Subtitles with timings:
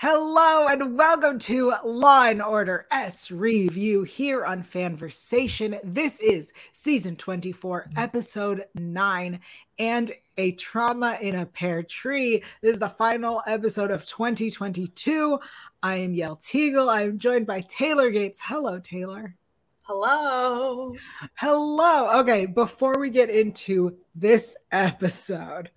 [0.00, 5.80] Hello and welcome to Law and Order S Review here on Fanversation.
[5.82, 9.40] This is season 24, episode 9,
[9.80, 12.44] and a trauma in a pear tree.
[12.62, 15.40] This is the final episode of 2022.
[15.82, 16.88] I am Yael Tygiel.
[16.88, 18.40] I am joined by Taylor Gates.
[18.40, 19.34] Hello, Taylor.
[19.82, 20.94] Hello.
[21.34, 22.20] Hello.
[22.20, 25.72] Okay, before we get into this episode,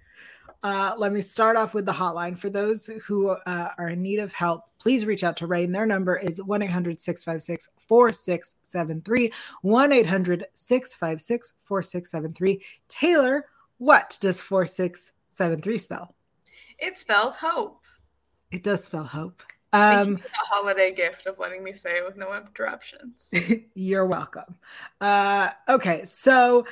[0.64, 2.38] uh, let me start off with the hotline.
[2.38, 5.72] For those who uh, are in need of help, please reach out to RAINN.
[5.72, 9.34] Their number is 1 800 656 4673.
[9.62, 12.62] 1 800 656 4673.
[12.88, 13.46] Taylor,
[13.78, 16.16] what does 4673 spell?
[16.78, 17.82] It spells hope.
[18.52, 19.42] It does spell hope.
[19.74, 23.32] Um, a holiday gift of letting me say it with no interruptions.
[23.74, 24.58] you're welcome.
[25.00, 26.66] Uh, okay, so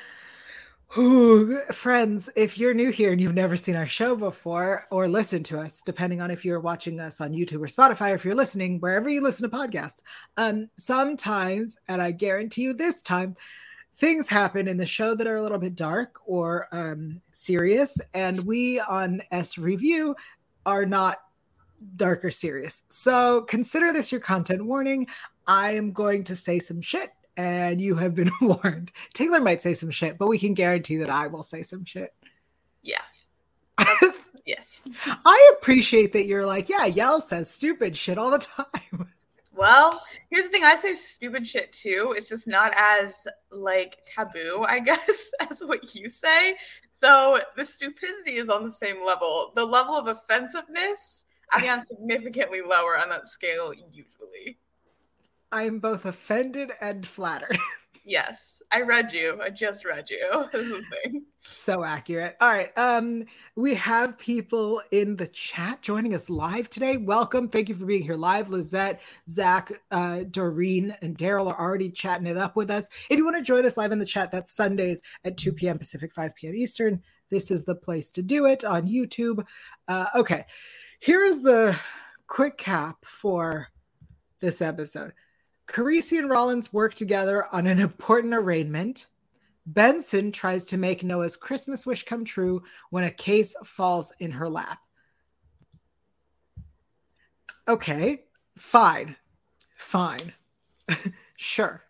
[1.72, 5.60] friends, if you're new here and you've never seen our show before or listened to
[5.60, 8.80] us, depending on if you're watching us on YouTube or Spotify, or if you're listening
[8.80, 10.02] wherever you listen to podcasts,
[10.38, 13.36] um, sometimes, and I guarantee you this time,
[13.98, 18.44] things happen in the show that are a little bit dark or um, serious, and
[18.44, 20.16] we on S Review
[20.66, 21.20] are not
[21.98, 22.82] dark or serious.
[22.90, 25.06] So consider this your content warning.
[25.46, 28.92] I am going to say some shit and you have been warned.
[29.14, 32.14] Taylor might say some shit, but we can guarantee that I will say some shit.
[32.84, 33.02] Yeah.
[34.46, 34.82] yes.
[35.08, 39.10] I appreciate that you're like, yeah, Yael says stupid shit all the time.
[39.52, 42.14] Well, here's the thing I say stupid shit too.
[42.16, 46.56] It's just not as like taboo, I guess, as what you say.
[46.92, 49.52] So the stupidity is on the same level.
[49.58, 54.58] The level of offensiveness, I I'm significantly lower on that scale usually.
[55.52, 57.58] I'm both offended and flattered.
[58.06, 59.40] yes, I read you.
[59.42, 61.24] I just read you.
[61.42, 62.38] so accurate.
[62.40, 62.72] All right.
[62.78, 63.26] Um,
[63.56, 66.98] we have people in the chat joining us live today.
[66.98, 67.50] Welcome.
[67.50, 68.52] Thank you for being here live.
[68.52, 72.88] Lizette, Zach, uh, Doreen, and Daryl are already chatting it up with us.
[73.10, 75.80] If you want to join us live in the chat, that's Sundays at 2 p.m.
[75.80, 76.56] Pacific, 5 p.m.
[76.56, 77.02] Eastern.
[77.32, 79.46] This is the place to do it on YouTube.
[79.88, 80.46] Uh, okay.
[81.00, 81.76] Here is the
[82.28, 83.68] quick cap for
[84.40, 85.14] this episode.
[85.70, 89.08] Carisi and Rollins work together on an important arraignment.
[89.68, 94.50] Benson tries to make Noah's Christmas wish come true when a case falls in her
[94.50, 94.80] lap.
[97.68, 98.24] Okay,
[98.58, 99.16] fine.
[99.78, 100.34] Fine.
[101.36, 101.84] sure.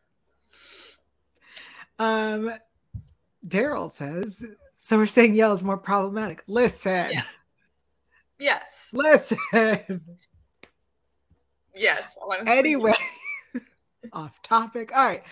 [1.97, 2.51] Um
[3.47, 4.45] Daryl says,
[4.75, 6.43] so we're saying Yael is more problematic.
[6.47, 7.11] Listen.
[7.11, 7.25] Yes.
[8.39, 8.89] yes.
[8.93, 10.01] Listen.
[11.73, 12.17] Yes.
[12.45, 12.93] Anyway
[14.13, 14.91] off topic.
[14.95, 15.23] All right.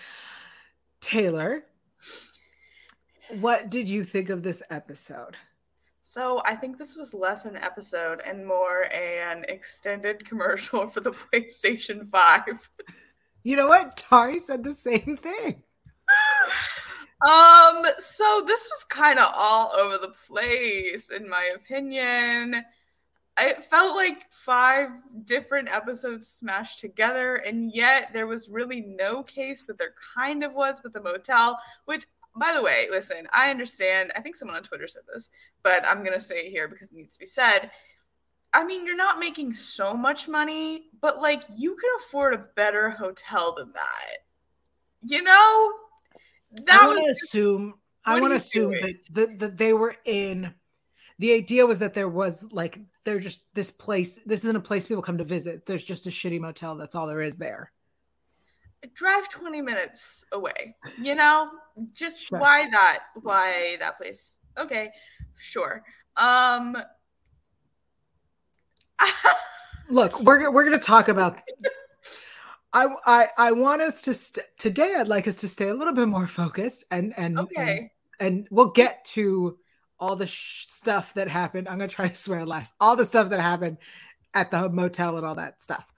[1.00, 1.64] Taylor,
[3.40, 5.36] what did you think of this episode?
[6.02, 11.10] So I think this was less an episode and more an extended commercial for the
[11.10, 12.70] PlayStation 5.
[13.42, 13.96] You know what?
[13.96, 15.62] Tari said the same thing.
[17.28, 22.64] um, so this was kind of all over the place, in my opinion
[23.40, 24.90] it felt like five
[25.24, 30.54] different episodes smashed together, and yet there was really no case, but there kind of
[30.54, 32.06] was with the motel, which
[32.36, 34.12] by the way, listen, I understand.
[34.14, 35.30] I think someone on Twitter said this,
[35.62, 37.70] but I'm going to say it here because it needs to be said.
[38.54, 42.90] I mean, you're not making so much money, but like you can afford a better
[42.90, 44.18] hotel than that.
[45.04, 45.72] You know?
[46.64, 47.74] That I want to assume
[48.04, 50.54] I want to assume that, that that they were in
[51.18, 54.86] the idea was that there was like they're just this place this isn't a place
[54.86, 57.72] people come to visit there's just a shitty motel that's all there is there
[58.94, 61.48] drive 20 minutes away you know
[61.94, 62.38] just sure.
[62.38, 64.90] why that why that place okay
[65.36, 65.82] sure
[66.18, 66.76] um
[69.88, 71.38] look we're, we're gonna talk about
[72.74, 74.94] I, I I want us to st- today.
[74.98, 77.90] I'd like us to stay a little bit more focused and and okay.
[78.20, 79.56] and, and we'll get to
[80.00, 81.68] all the sh- stuff that happened.
[81.68, 82.72] I'm gonna try to swear less.
[82.80, 83.78] All the stuff that happened
[84.34, 85.92] at the motel and all that stuff.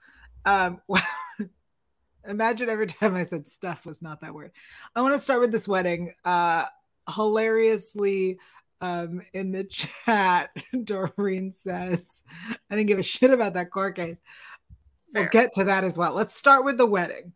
[0.45, 0.81] Um,
[2.27, 4.51] imagine every time I said stuff was not that word.
[4.95, 6.13] I want to start with this wedding.
[6.25, 6.65] Uh,
[7.13, 8.39] hilariously,
[8.79, 9.63] um, in the
[10.05, 10.49] chat,
[10.83, 12.23] Doreen says,
[12.69, 14.21] "I didn't give a shit about that court case."
[15.13, 15.23] Fair.
[15.23, 16.13] We'll get to that as well.
[16.13, 17.33] Let's start with the wedding.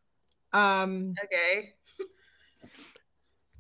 [0.54, 1.74] Um, okay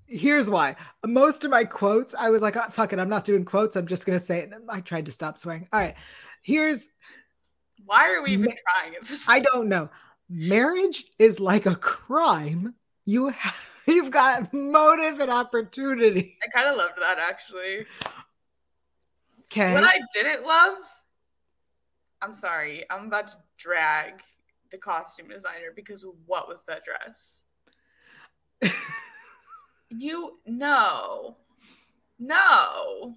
[0.07, 0.75] here's why.
[1.05, 3.87] Most of my quotes i was like oh, fuck it i'm not doing quotes i'm
[3.87, 4.51] just gonna say it.
[4.69, 5.95] I tried to stop swearing all right
[6.41, 6.89] here's
[7.85, 8.93] why are we even ma- trying
[9.27, 9.89] i don't know.
[10.27, 12.73] Marriage is like a crime.
[13.05, 16.37] You have you've got motive and opportunity.
[16.43, 17.85] I kind of loved that actually.
[19.45, 19.73] Okay.
[19.73, 20.77] What i didn't love
[22.21, 22.83] I'm sorry.
[22.89, 24.23] I'm about to drag
[24.71, 27.43] the costume designer because what was that dress?
[29.89, 31.37] you know,
[32.19, 33.15] No.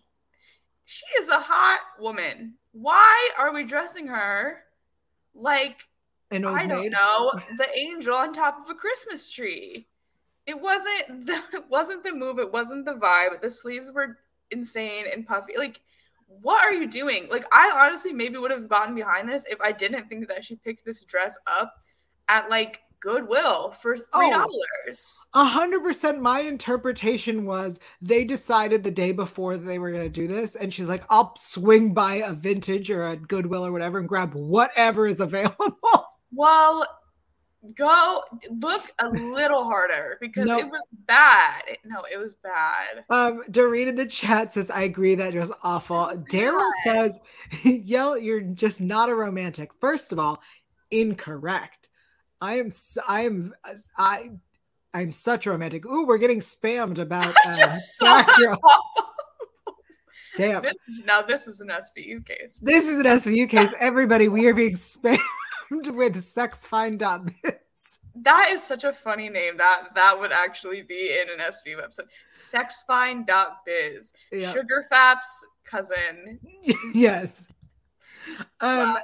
[0.85, 2.55] She is a hot woman.
[2.73, 4.63] Why are we dressing her
[5.35, 5.87] like
[6.31, 6.93] An I don't maid?
[6.93, 9.87] know, the angel on top of a Christmas tree?
[10.47, 13.41] It wasn't the it wasn't the move, it wasn't the vibe.
[13.43, 14.19] The sleeves were
[14.51, 15.59] insane and puffy.
[15.59, 15.81] Like
[16.29, 17.27] what are you doing?
[17.31, 20.57] Like, I honestly maybe would have gotten behind this if I didn't think that she
[20.57, 21.75] picked this dress up
[22.29, 25.27] at like Goodwill for three dollars.
[25.35, 26.21] A hundred percent.
[26.21, 30.89] My interpretation was they decided the day before they were gonna do this, and she's
[30.89, 35.21] like, "I'll swing by a vintage or a Goodwill or whatever and grab whatever is
[35.21, 35.77] available."
[36.31, 36.87] Well,
[37.75, 40.59] go look a little harder because No.
[40.59, 41.63] it was bad.
[41.87, 43.05] No, it was bad.
[43.09, 47.19] Um, Doreen in the chat says, "I agree that was awful." Daryl says,
[47.65, 50.43] "Yael, you're just not a romantic." First of all,
[50.91, 51.78] incorrect.
[52.41, 52.69] I am.
[53.07, 53.55] I am
[53.97, 54.31] I.
[54.95, 55.85] I'm such a romantic.
[55.87, 57.35] Ooh, we're getting spammed about.
[57.45, 58.57] I just saw Black that Girl.
[58.57, 58.83] pop
[60.39, 60.63] Damn.
[60.63, 62.61] This now this is an SVU case.
[62.63, 63.75] This is an SVU case.
[63.81, 65.19] Everybody, we are being spammed
[65.71, 67.99] with sexfine.biz.
[68.23, 69.57] That is such a funny name.
[69.57, 72.07] That that would actually be in an SVU website.
[72.33, 74.13] Sexfine.biz.
[74.31, 74.55] Yeah.
[74.55, 76.39] Sugarfap's cousin.
[76.95, 77.51] yes.
[78.61, 79.03] Um Wow.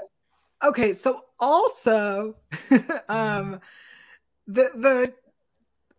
[0.67, 2.37] okay, so also
[3.09, 3.61] um
[4.47, 5.15] the the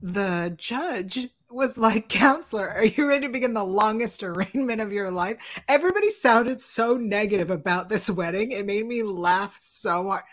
[0.02, 5.10] the judge was like, counselor, are you ready to begin the longest arraignment of your
[5.10, 5.64] life?
[5.68, 8.52] Everybody sounded so negative about this wedding.
[8.52, 10.24] It made me laugh so hard.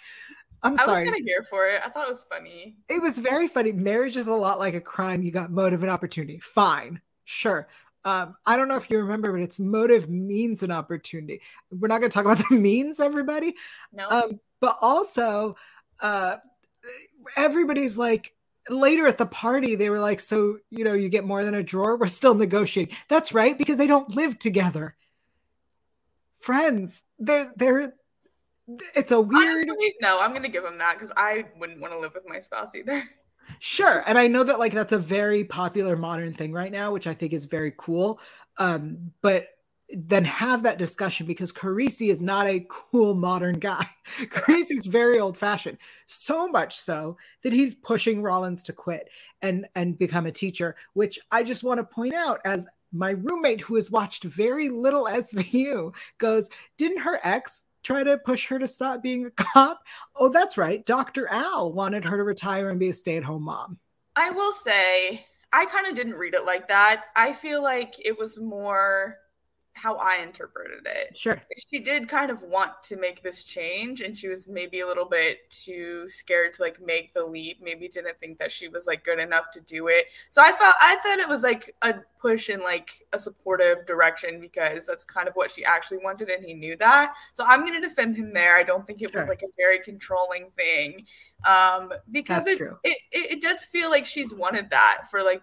[0.64, 1.05] I'm I sorry.
[1.05, 1.81] was kind of here for it.
[1.84, 2.76] I thought it was funny.
[2.88, 3.73] It was very funny.
[3.73, 5.23] Marriage is a lot like a crime.
[5.23, 6.38] You got motive and opportunity.
[6.40, 7.00] Fine.
[7.25, 7.69] Sure.
[8.05, 11.40] Um, I don't know if you remember, but it's motive means an opportunity.
[11.70, 13.55] We're not going to talk about the means, everybody.
[13.93, 14.08] No.
[14.08, 15.56] Um, but also,
[16.02, 16.37] uh,
[17.37, 18.34] everybody's like,
[18.69, 21.62] later at the party, they were like, so, you know, you get more than a
[21.62, 21.96] drawer.
[21.96, 22.94] We're still negotiating.
[23.08, 24.94] That's right, because they don't live together.
[26.38, 27.94] Friends, they're, they're,
[28.94, 29.49] it's a weird.
[29.49, 32.38] Honestly, no, I'm gonna give him that because I wouldn't want to live with my
[32.38, 33.02] spouse either.
[33.58, 34.04] Sure.
[34.06, 37.14] And I know that like that's a very popular modern thing right now, which I
[37.14, 38.20] think is very cool.
[38.58, 39.49] Um, but
[39.94, 43.87] then have that discussion because Carisi is not a cool modern guy.
[44.21, 49.09] Carisi's very old fashioned, so much so that he's pushing Rollins to quit
[49.43, 53.61] and and become a teacher, which I just want to point out as my roommate
[53.61, 58.69] who has watched very little SVU goes, didn't her ex try to push her to
[58.69, 59.83] stop being a cop?
[60.15, 60.85] Oh, that's right.
[60.87, 61.29] Dr.
[61.29, 63.79] Al wanted her to retire and be a stay at home mom.
[64.15, 67.05] I will say, I kind of didn't read it like that.
[67.17, 69.19] I feel like it was more
[69.75, 71.17] how I interpreted it.
[71.17, 71.41] Sure.
[71.71, 75.07] She did kind of want to make this change, and she was maybe a little
[75.07, 77.59] bit too scared to like make the leap.
[77.63, 80.07] Maybe didn't think that she was like good enough to do it.
[80.31, 84.41] So I felt I thought it was like a push in like a supportive direction
[84.41, 87.15] because that's kind of what she actually wanted, and he knew that.
[87.33, 88.57] So I'm going to defend him there.
[88.57, 91.07] I don't think it was like a very controlling thing,
[91.49, 95.43] um, because it, it it it does feel like she's wanted that for like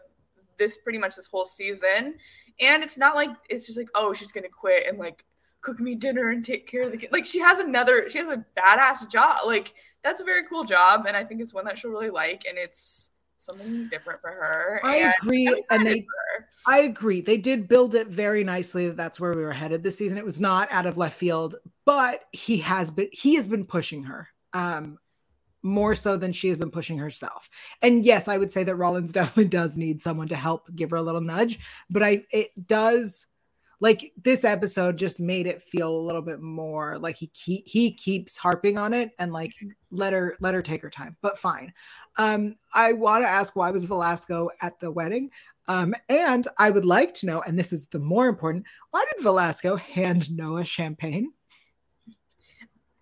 [0.57, 2.15] this pretty much this whole season.
[2.61, 5.25] And it's not like it's just like, oh, she's gonna quit and like
[5.61, 7.11] cook me dinner and take care of the kid.
[7.11, 9.39] Like she has another, she has a badass job.
[9.45, 9.73] Like
[10.03, 12.57] that's a very cool job, and I think it's one that she'll really like, and
[12.57, 14.79] it's something different for her.
[14.83, 16.05] I and agree, and they-
[16.67, 17.21] I agree.
[17.21, 20.17] They did build it very nicely that that's where we were headed this season.
[20.17, 24.03] It was not out of left field, but he has been he has been pushing
[24.03, 24.29] her.
[24.53, 24.99] Um
[25.61, 27.49] more so than she has been pushing herself.
[27.81, 30.97] And yes, I would say that Rollins definitely does need someone to help give her
[30.97, 33.27] a little nudge, but I it does
[33.81, 37.93] like this episode just made it feel a little bit more like he keep, he
[37.93, 39.53] keeps harping on it and like
[39.89, 41.15] let her let her take her time.
[41.21, 41.73] But fine.
[42.17, 45.31] Um I want to ask why was Velasco at the wedding?
[45.69, 49.23] Um, and I would like to know, and this is the more important, why did
[49.23, 51.31] Velasco hand Noah champagne?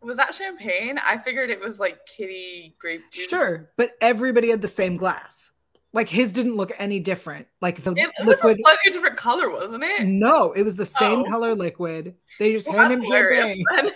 [0.08, 0.98] Was that champagne?
[1.06, 3.28] I figured it was like kitty grape juice.
[3.28, 5.52] Sure, but everybody had the same glass.
[5.92, 7.46] Like his didn't look any different.
[7.62, 8.58] Like the It, it was a liquid.
[8.58, 10.06] slightly different color, wasn't it?
[10.06, 11.24] No, it was the same Oh.
[11.26, 12.16] color liquid.
[12.40, 13.66] They just Well, hand him champagne.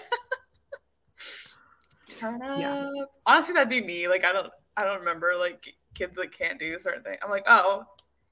[2.19, 2.59] Turn up.
[2.59, 2.89] Yeah.
[3.25, 4.07] Honestly, that'd be me.
[4.07, 7.17] Like I don't, I don't remember like kids that can't do certain things.
[7.23, 7.85] I'm like, oh,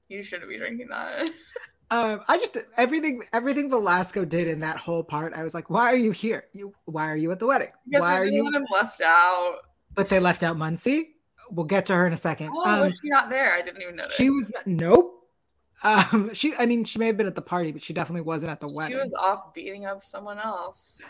[0.08, 1.30] you shouldn't be drinking that.
[1.92, 5.34] Um, I just everything everything Velasco did in that whole part.
[5.34, 6.44] I was like, why are you here?
[6.52, 7.70] You why are you at the wedding?
[7.88, 8.44] Because why are you?
[8.44, 9.56] want him left out.
[9.94, 11.16] But they left out Muncie.
[11.50, 12.50] We'll get to her in a second.
[12.54, 13.52] Oh, Um, was she not there?
[13.52, 14.14] I didn't even notice.
[14.14, 15.16] She was nope.
[15.82, 18.52] Um, she I mean she may have been at the party, but she definitely wasn't
[18.52, 18.96] at the wedding.
[18.96, 21.02] She was off beating up someone else.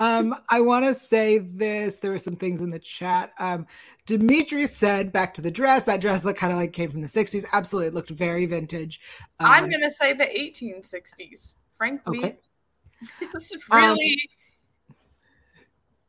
[0.00, 1.98] Um, I want to say this.
[1.98, 3.32] There were some things in the chat.
[3.38, 3.66] Um,
[4.06, 5.84] Dimitri said back to the dress.
[5.84, 7.44] That dress looked kind of like came from the 60s.
[7.52, 7.88] Absolutely.
[7.88, 9.00] It looked very vintage.
[9.38, 12.18] Um, I'm going to say the 1860s, frankly.
[12.18, 12.38] Okay.
[13.20, 14.22] it's um, really.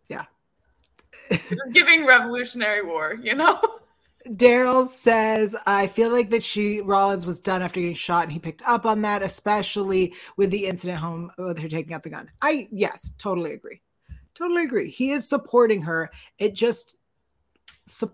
[0.07, 0.23] Yeah.
[1.29, 3.61] it's giving Revolutionary War, you know?
[4.29, 8.39] Daryl says, I feel like that she Rollins was done after getting shot, and he
[8.39, 12.29] picked up on that, especially with the incident home with her taking out the gun.
[12.41, 13.81] I yes, totally agree.
[14.35, 14.89] Totally agree.
[14.89, 16.09] He is supporting her.
[16.39, 16.95] It just
[17.85, 18.11] su-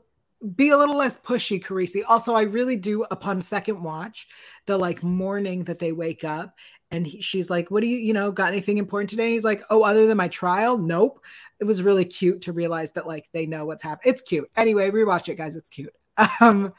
[0.56, 2.02] be a little less pushy, Carisi.
[2.08, 4.28] Also, I really do, upon second watch,
[4.66, 6.56] the like morning that they wake up
[6.92, 9.26] and he, she's like, What do you, you know, got anything important today?
[9.26, 10.78] And he's like, Oh, other than my trial?
[10.78, 11.20] Nope.
[11.60, 14.14] It was really cute to realize that like they know what's happening.
[14.14, 14.50] It's cute.
[14.56, 15.56] Anyway, rewatch it, guys.
[15.56, 15.94] It's cute.
[16.42, 16.74] Um,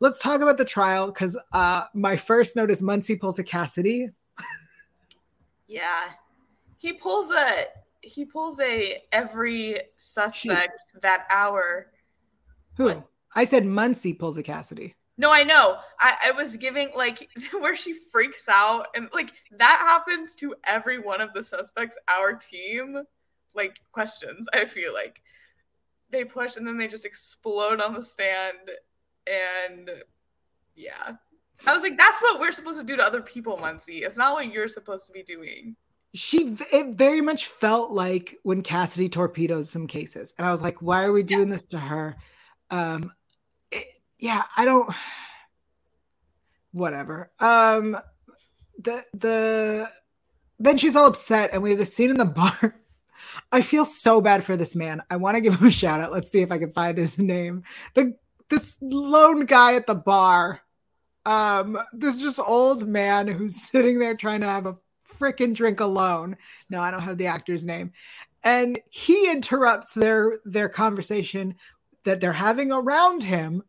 [0.00, 4.10] let's talk about the trial because uh, my first note is Muncie pulls a Cassidy.
[5.68, 6.10] yeah,
[6.78, 7.66] he pulls a
[8.02, 11.92] he pulls a every suspect she, that hour.
[12.76, 12.86] Who?
[12.86, 13.08] What?
[13.34, 14.94] I said Muncie pulls a Cassidy.
[15.18, 15.78] No, I know.
[16.00, 20.98] I, I was giving like where she freaks out and like that happens to every
[20.98, 23.04] one of the suspects, our team,
[23.54, 25.20] like questions, I feel like.
[26.10, 28.70] They push and then they just explode on the stand
[29.26, 29.90] and
[30.74, 31.12] yeah.
[31.66, 33.98] I was like that's what we're supposed to do to other people muncie.
[33.98, 35.76] It's not what you're supposed to be doing.
[36.14, 40.34] She it very much felt like when cassidy torpedoes some cases.
[40.38, 41.54] And i was like why are we doing yeah.
[41.54, 42.16] this to her?
[42.70, 43.12] Um
[43.70, 43.86] it,
[44.18, 44.92] yeah i don't
[46.72, 47.30] whatever.
[47.38, 47.96] Um
[48.78, 49.88] the the
[50.58, 52.76] then she's all upset and we have the scene in the bar
[53.52, 55.02] I feel so bad for this man.
[55.10, 56.10] I want to give him a shout out.
[56.10, 57.64] Let's see if I can find his name.
[57.94, 58.16] The
[58.48, 60.60] this lone guy at the bar.
[61.24, 66.36] Um, this just old man who's sitting there trying to have a freaking drink alone.
[66.70, 67.92] No, I don't have the actor's name.
[68.42, 71.54] And he interrupts their their conversation
[72.04, 73.62] that they're having around him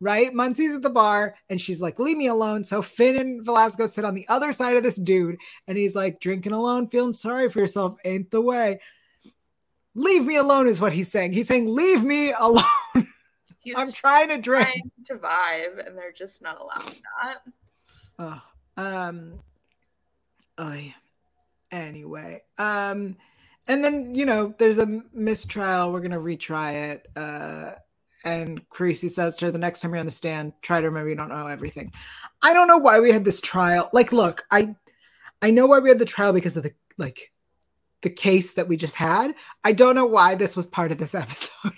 [0.00, 0.32] right?
[0.32, 2.64] Muncie's at the bar and she's like, leave me alone.
[2.64, 5.36] So Finn and Velasco sit on the other side of this dude
[5.68, 8.80] and he's like, drinking alone, feeling sorry for yourself ain't the way.
[10.00, 11.34] Leave me alone is what he's saying.
[11.34, 12.64] He's saying, leave me alone.
[13.76, 14.66] I'm trying to drink.
[14.66, 17.38] Trying to vibe and they're just not allowing that.
[18.18, 18.42] Oh,
[18.78, 19.40] um,
[20.56, 20.92] oh, yeah.
[21.70, 23.16] Anyway, um,
[23.68, 25.92] and then you know, there's a mistrial.
[25.92, 27.06] We're gonna retry it.
[27.14, 27.72] Uh,
[28.24, 31.10] and Carisi says to her, the next time you're on the stand, try to remember
[31.10, 31.92] you don't know everything.
[32.42, 33.88] I don't know why we had this trial.
[33.92, 34.74] Like, look, I
[35.42, 37.29] I know why we had the trial because of the like
[38.02, 39.34] the case that we just had.
[39.64, 41.72] I don't know why this was part of this episode.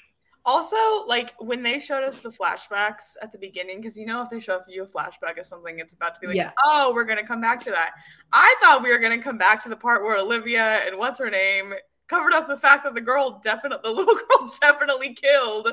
[0.45, 4.29] Also, like when they showed us the flashbacks at the beginning, because you know if
[4.29, 6.51] they show you a flashback of something, it's about to be like, yeah.
[6.65, 7.93] oh, we're gonna come back to that.
[8.33, 11.31] I thought we were gonna come back to the part where Olivia and what's her
[11.31, 11.75] name
[12.09, 15.69] covered up the fact that the girl definitely the little girl definitely killed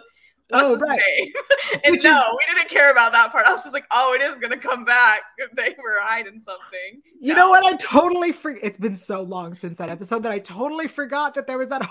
[0.49, 1.31] What's oh, right.
[1.85, 3.45] and Which no, is, we didn't care about that part.
[3.45, 5.21] I was just like, oh, it is gonna come back.
[5.55, 7.01] They were hiding something.
[7.19, 7.65] You know what?
[7.65, 8.63] I totally forget.
[8.63, 11.81] It's been so long since that episode that I totally forgot that there was that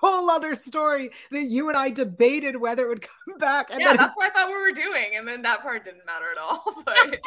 [0.00, 3.70] whole other story that you and I debated whether it would come back.
[3.70, 6.26] And yeah, that's what I thought we were doing, and then that part didn't matter
[6.30, 6.64] at all.
[6.84, 7.20] But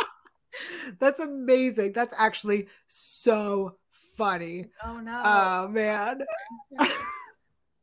[0.99, 1.93] that's amazing.
[1.93, 3.77] That's actually so
[4.15, 4.65] funny.
[4.83, 5.21] Oh no!
[5.23, 6.21] Oh man!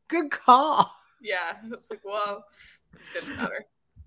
[0.09, 0.93] Good call.
[1.25, 2.43] Yeah, it's like whoa
[3.13, 3.65] didn't matter.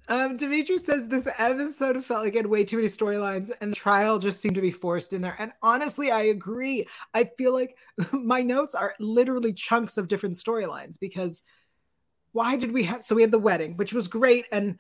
[0.10, 3.76] Um, Dimitri says this episode felt like it had way too many storylines, and the
[3.76, 5.36] trial just seemed to be forced in there.
[5.38, 6.88] And honestly, I agree.
[7.14, 7.78] I feel like
[8.14, 11.44] my notes are literally chunks of different storylines because
[12.32, 13.04] why did we have?
[13.04, 14.80] So we had the wedding, which was great, and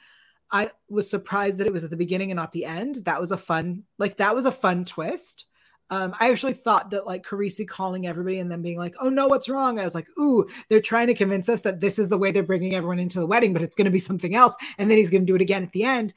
[0.50, 2.96] I was surprised that it was at the beginning and not the end.
[3.06, 5.46] That was a fun, like that was a fun twist.
[5.89, 9.27] Um, I actually thought that like Carisi calling everybody and then being like, "Oh no,
[9.27, 12.17] what's wrong?" I was like, "Ooh, they're trying to convince us that this is the
[12.17, 14.91] way they're bringing everyone into the wedding, but it's going to be something else." And
[14.91, 16.13] then he's going to do it again at the end.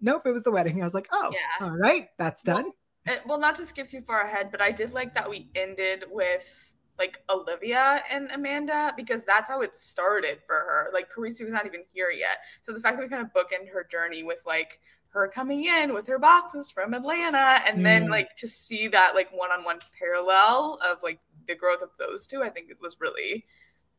[0.00, 0.80] Nope, it was the wedding.
[0.80, 1.66] I was like, "Oh, yeah.
[1.66, 2.72] all right, that's done."
[3.06, 6.04] Well, well, not to skip too far ahead, but I did like that we ended
[6.10, 10.90] with like Olivia and Amanda because that's how it started for her.
[10.92, 13.68] Like Carisi was not even here yet, so the fact that we kind of bookend
[13.72, 14.80] her journey with like
[15.12, 17.82] her coming in with her boxes from Atlanta and mm.
[17.82, 22.42] then like to see that like one-on-one parallel of like the growth of those two
[22.42, 23.44] I think it was really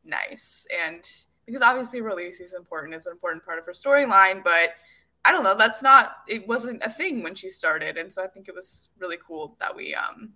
[0.04, 1.04] nice and
[1.46, 4.72] because obviously release is important it's an important part of her storyline but
[5.24, 8.28] I don't know that's not it wasn't a thing when she started and so I
[8.28, 10.34] think it was really cool that we um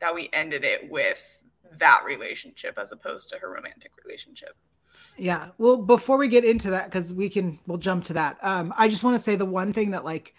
[0.00, 1.42] that we ended it with
[1.78, 4.56] that relationship as opposed to her romantic relationship
[5.16, 5.48] yeah.
[5.58, 8.38] Well, before we get into that, because we can, we'll jump to that.
[8.42, 10.34] Um, I just want to say the one thing that, like,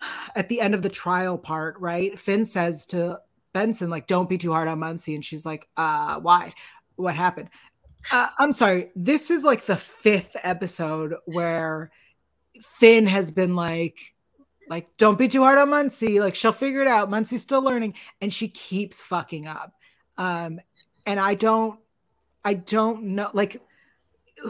[0.36, 2.18] at the end of the trial part, right?
[2.18, 3.20] Finn says to
[3.52, 5.14] Benson, like, don't be too hard on Muncie.
[5.14, 6.52] And she's like, uh, why?
[6.96, 7.50] what happened.
[8.10, 8.90] Uh, I'm sorry.
[8.96, 11.90] This is like the fifth episode where
[12.62, 14.14] Finn has been like,
[14.68, 16.18] like, don't be too hard on Muncie.
[16.18, 17.08] Like, she'll figure it out.
[17.08, 19.72] Muncie's still learning, and she keeps fucking up.
[20.18, 20.60] Um,
[21.04, 21.78] and I don't,
[22.46, 23.28] I don't know.
[23.34, 23.60] Like,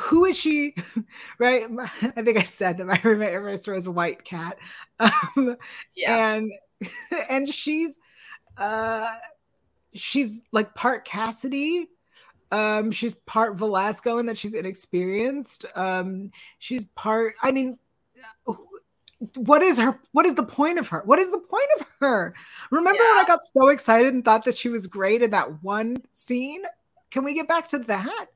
[0.03, 0.75] who is she?
[1.39, 1.67] right?
[1.81, 4.59] I think I said that my roommate Marissa was a white cat.
[4.99, 5.57] Um,
[5.95, 6.35] yeah.
[6.35, 6.53] And
[7.29, 7.99] and she's
[8.57, 9.15] uh
[9.93, 11.89] she's like part Cassidy.
[12.51, 15.67] Um, she's part Velasco and that she's inexperienced.
[15.75, 17.77] Um, she's part, I mean,
[19.35, 22.35] what is her what is the point of her what is the point of her
[22.71, 23.15] remember yeah.
[23.15, 26.63] when i got so excited and thought that she was great in that one scene
[27.17, 28.27] can we get back to that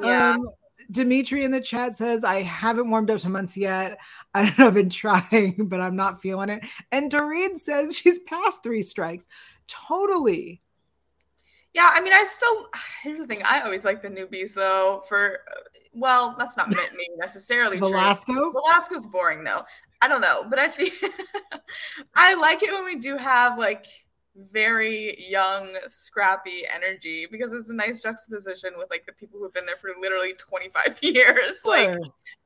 [0.00, 0.48] yeah um,
[0.90, 3.98] Dimitri in the chat says, I haven't warmed up to Muncie yet.
[4.34, 6.64] I don't know, I've been trying, but I'm not feeling it.
[6.92, 9.26] And Doreen says she's past three strikes.
[9.66, 10.62] Totally.
[11.74, 12.68] Yeah, I mean, I still,
[13.02, 13.42] here's the thing.
[13.44, 15.40] I always like the newbies, though, for,
[15.92, 17.78] well, that's not meant me necessarily.
[17.78, 18.32] Velasco?
[18.32, 18.52] True.
[18.52, 19.62] Velasco's boring, though.
[20.02, 20.90] I don't know, but I feel,
[22.14, 23.86] I like it when we do have, like,
[24.52, 29.66] very young, scrappy energy because it's a nice juxtaposition with like the people who've been
[29.66, 31.60] there for literally 25 years.
[31.64, 31.98] Like,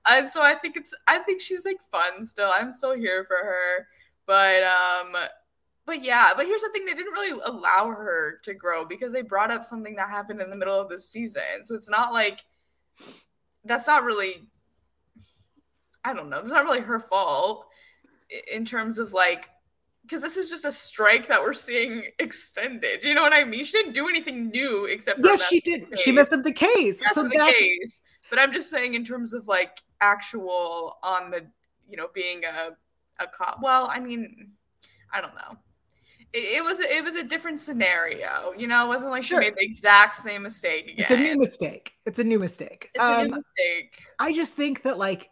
[0.09, 2.51] and so I think it's, I think she's like fun still.
[2.53, 3.87] I'm still here for her,
[4.27, 5.17] but um,
[5.87, 9.23] but yeah, but here's the thing: they didn't really allow her to grow because they
[9.23, 11.65] brought up something that happened in the middle of the season.
[11.65, 12.45] So it's not like
[13.65, 14.49] that's not really,
[16.05, 17.67] I don't know, it's not really her fault
[18.53, 19.49] in terms of like
[20.11, 23.05] because this is just a strike that we're seeing extended.
[23.05, 23.65] You know what I mean?
[23.65, 25.87] She didn't do anything new except yes, she did.
[25.97, 27.01] She messed up the case.
[27.13, 28.01] so the case.
[28.29, 31.47] But I'm just saying, in terms of like actual on the,
[31.89, 32.71] you know, being a
[33.23, 33.61] a cop.
[33.63, 34.51] Well, I mean,
[35.13, 35.57] I don't know.
[36.33, 38.53] It, it was it was a different scenario.
[38.59, 39.41] You know, it wasn't like sure.
[39.41, 40.97] she made the exact same mistake again.
[40.99, 41.93] It's a new mistake.
[42.05, 42.91] It's a new mistake.
[42.95, 44.03] It's um, a new mistake.
[44.19, 45.31] I just think that like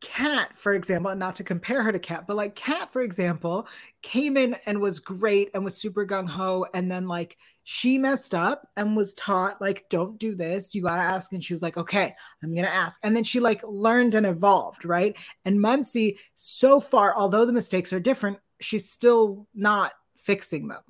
[0.00, 3.66] Kat, for example, and not to compare her to Kat, but like Kat, for example,
[4.02, 6.66] came in and was great and was super gung ho.
[6.74, 10.74] And then like she messed up and was taught, like, don't do this.
[10.74, 11.32] You got to ask.
[11.32, 13.00] And she was like, okay, I'm to ask.
[13.02, 14.84] And then she like learned and evolved.
[14.84, 15.16] Right.
[15.44, 20.82] And Muncie, so far, although the mistakes are different, she's still not fixing them.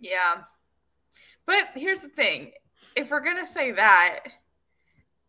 [0.00, 0.42] Yeah.
[1.46, 2.52] But here's the thing
[2.96, 4.20] if we're to say that,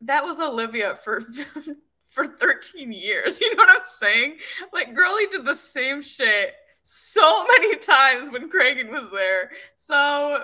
[0.01, 1.21] that was Olivia for
[2.13, 3.41] for 13 years.
[3.41, 4.37] You know what I'm saying?
[4.71, 9.51] Like, Girlie did the same shit so many times when Cragen was there.
[9.77, 10.43] So,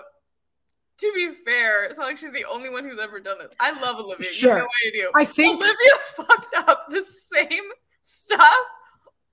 [0.99, 3.53] to be fair, it's not like she's the only one who's ever done this.
[3.59, 4.25] I love Olivia.
[4.25, 4.57] Sure.
[4.57, 5.11] You know I do.
[5.15, 5.75] I think Olivia
[6.17, 7.63] fucked up the same
[8.01, 8.65] stuff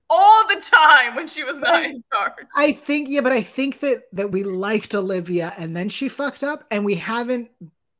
[0.09, 2.33] all the time when she was not in charge.
[2.55, 6.43] I think, yeah, but I think that that we liked Olivia and then she fucked
[6.43, 7.49] up, and we haven't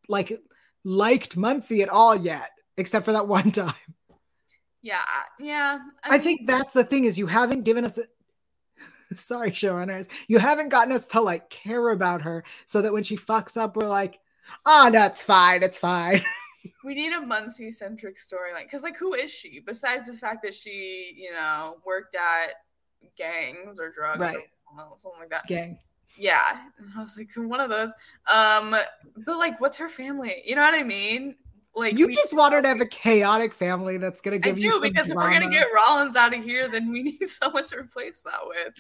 [0.08, 0.39] like
[0.86, 3.73] liked Muncie at all yet, except for that one time.
[4.88, 5.02] Yeah,
[5.38, 5.80] yeah.
[6.06, 7.97] I, I think that's the thing is you haven't given us.
[7.97, 8.04] A,
[9.15, 13.17] sorry, showrunners, you haven't gotten us to like care about her, so that when she
[13.17, 14.21] fucks up, we're like,
[14.65, 16.21] oh, no, fine, it's fine.
[16.86, 20.56] we need a Muncie centric storyline because, like, who is she besides the fact that
[20.56, 22.54] she, you know, worked at
[23.17, 24.38] gangs or drugs, right?
[24.78, 25.47] Or something like that.
[25.47, 25.80] Gang.
[26.17, 27.91] Yeah, and I was like one of those.
[28.34, 28.73] Um,
[29.26, 30.43] but like, what's her family?
[30.45, 31.36] You know what I mean?
[31.78, 34.82] Like you just wanted to have a chaotic family that's gonna give I you do,
[34.82, 35.22] because drama.
[35.22, 38.40] if we're gonna get Rollins out of here, then we need someone to replace that
[38.46, 38.74] with.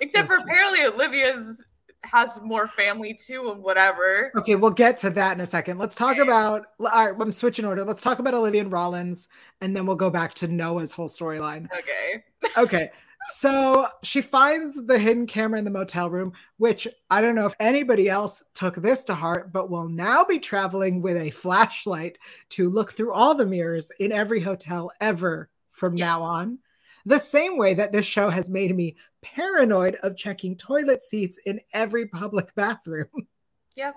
[0.00, 0.44] Except that's for true.
[0.44, 1.62] apparently Olivia's
[2.04, 4.30] has more family too and whatever.
[4.36, 5.78] Okay, we'll get to that in a second.
[5.78, 6.22] Let's talk okay.
[6.22, 7.84] about all right, I'm switching order.
[7.84, 9.28] Let's talk about Olivia and Rollins
[9.60, 11.66] and then we'll go back to Noah's whole storyline.
[11.76, 12.22] Okay.
[12.56, 12.90] okay.
[13.28, 17.56] So she finds the hidden camera in the motel room, which I don't know if
[17.58, 22.18] anybody else took this to heart, but will now be traveling with a flashlight
[22.50, 26.06] to look through all the mirrors in every hotel ever from yeah.
[26.06, 26.58] now on.
[27.04, 31.60] The same way that this show has made me paranoid of checking toilet seats in
[31.72, 33.28] every public bathroom.
[33.76, 33.96] Yep.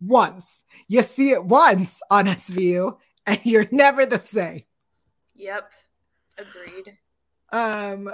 [0.00, 0.64] Once.
[0.88, 4.64] You see it once on SVU, and you're never the same.
[5.34, 5.70] Yep.
[6.38, 6.98] Agreed.
[7.52, 8.10] Um,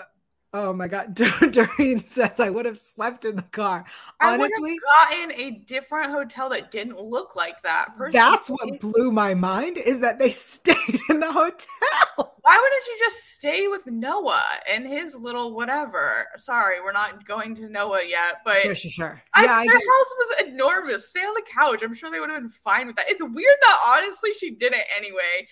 [0.55, 1.15] Oh my god,
[1.51, 3.85] Doreen says I would have slept in the car.
[4.19, 7.91] Honestly, I would have gotten a different hotel that didn't look like that.
[8.13, 11.69] That's what blew my mind is that they stayed in the hotel.
[12.41, 16.27] Why wouldn't you just stay with Noah and his little whatever?
[16.39, 19.23] Sorry, we're not going to Noah yet, but sure, sure, sure.
[19.35, 21.11] I, yeah, their house was enormous.
[21.11, 21.83] Stay on the couch.
[21.83, 23.11] I'm sure they would have been fine with that.
[23.11, 25.47] It's weird that honestly she did it anyway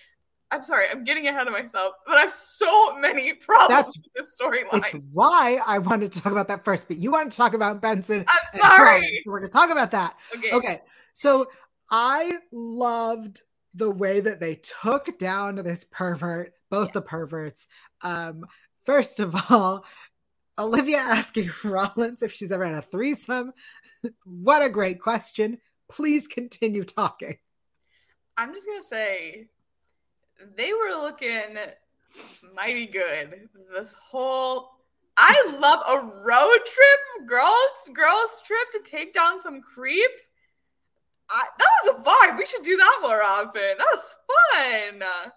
[0.49, 4.13] I'm sorry, I'm getting ahead of myself, but I have so many problems That's, with
[4.15, 4.85] this storyline.
[4.85, 7.81] It's why I wanted to talk about that first, but you wanted to talk about
[7.81, 8.23] Benson.
[8.27, 9.23] I'm sorry.
[9.25, 10.15] We're going to talk about that.
[10.35, 10.51] Okay.
[10.51, 10.81] Okay.
[11.13, 11.49] So
[11.91, 13.41] I loved
[13.73, 17.67] the way that they took down this pervert, both the perverts.
[18.01, 18.45] Um,
[18.85, 19.83] first of all,
[20.57, 23.51] Olivia asking Rollins if she's ever had a threesome.
[24.25, 25.59] what a great question.
[25.89, 27.37] Please continue talking.
[28.35, 29.47] I'm just gonna say
[30.55, 31.57] they were looking
[32.55, 33.49] mighty good.
[33.73, 34.77] This whole
[35.17, 40.11] I love a road trip, girls, girls trip to take down some creep.
[41.29, 42.37] I, that was a vibe.
[42.37, 43.77] We should do that more often.
[43.77, 44.99] That was fun.
[44.99, 45.31] That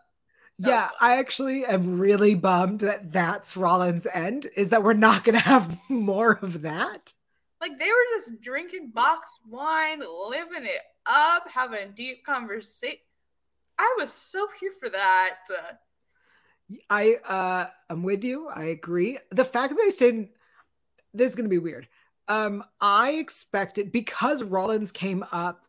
[0.59, 1.11] yeah, was fun.
[1.11, 4.49] I actually am really bummed that that's Rollins' end.
[4.55, 7.15] Is that we're not going to have more of that?
[7.61, 12.99] Like they were just drinking box wine, living it up, having deep conversation.
[13.81, 15.39] I was so here for that.
[16.91, 18.49] I uh I'm with you.
[18.49, 19.19] I agree.
[19.31, 20.29] The fact that they stayed
[21.15, 21.89] this is gonna be weird.
[22.29, 25.65] Um, I expected because Rollins came up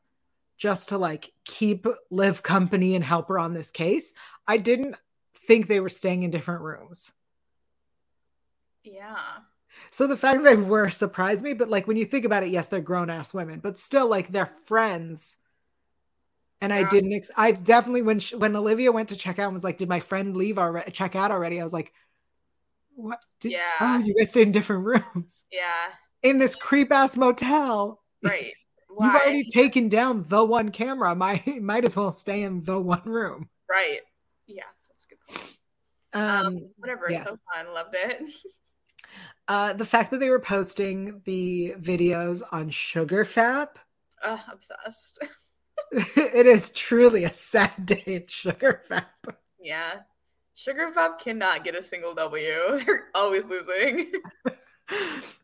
[0.57, 4.13] just to like keep Liv company and help her on this case.
[4.45, 4.95] I didn't
[5.33, 7.13] think they were staying in different rooms.
[8.83, 9.15] Yeah.
[9.89, 12.49] So the fact that they were surprised me, but like when you think about it,
[12.49, 15.37] yes, they're grown ass women, but still like they're friends.
[16.61, 16.71] And.
[16.71, 17.13] I didn't.
[17.13, 19.89] Ex- I definitely when she, when Olivia went to check out and was like, "Did
[19.89, 20.91] my friend leave already?
[20.91, 21.91] Check out already?" I was like,
[22.95, 23.23] "What?
[23.39, 23.71] Did, yeah.
[23.79, 25.45] Oh, you guys stayed in different rooms.
[25.51, 25.93] Yeah.
[26.21, 28.01] In this creep ass motel.
[28.23, 28.53] Right.
[28.89, 29.05] Why?
[29.05, 31.15] You've already taken down the one camera.
[31.15, 33.49] Might might as well stay in the one room.
[33.69, 34.01] Right.
[34.47, 35.39] Yeah, that's good.
[36.13, 37.05] Um, um whatever.
[37.09, 37.23] Yes.
[37.23, 37.73] So fun.
[37.73, 38.29] Loved it.
[39.47, 43.69] Uh, the fact that they were posting the videos on Sugar Fap.
[44.23, 45.19] Uh, obsessed.
[46.15, 49.35] it is truly a sad day at Sugar Fap.
[49.61, 50.01] Yeah.
[50.53, 52.81] Sugar Fap cannot get a single W.
[52.85, 54.11] They're always losing.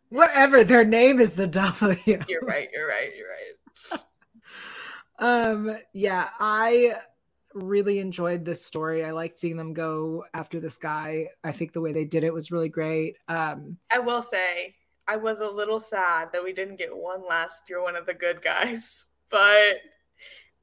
[0.09, 1.97] Whatever, their name is the W.
[2.05, 4.01] You're right, you're right, you're right.
[5.19, 6.95] um, yeah, I
[7.53, 9.03] really enjoyed this story.
[9.03, 11.27] I liked seeing them go after this guy.
[11.43, 13.17] I think the way they did it was really great.
[13.27, 14.75] Um, I will say,
[15.07, 18.13] I was a little sad that we didn't get one last "You're one of the
[18.13, 19.77] good guys," but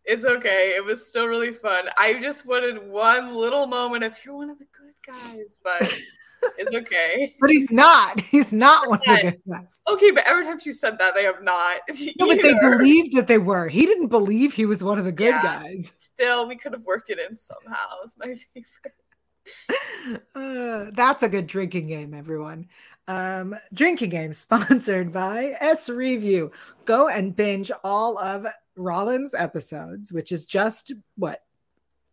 [0.04, 0.74] it's okay.
[0.76, 1.88] It was still really fun.
[1.98, 5.82] I just wanted one little moment if "You're one of the good guys," but
[6.58, 7.34] it's okay.
[7.40, 8.20] But he's not.
[8.20, 9.80] He's not one of the good guys.
[9.88, 11.78] Okay, but every time she said that, they have not.
[12.18, 13.68] No, but they believed that they were.
[13.68, 15.42] He didn't believe he was one of the good yeah.
[15.42, 15.92] guys.
[15.98, 17.86] Still, we could have worked it in somehow.
[18.04, 18.94] It's my favorite.
[20.34, 22.68] Uh, that's a good drinking game, everyone.
[23.08, 26.52] Um, drinking game sponsored by S Review.
[26.84, 31.42] Go and binge all of Rollins episodes, which is just what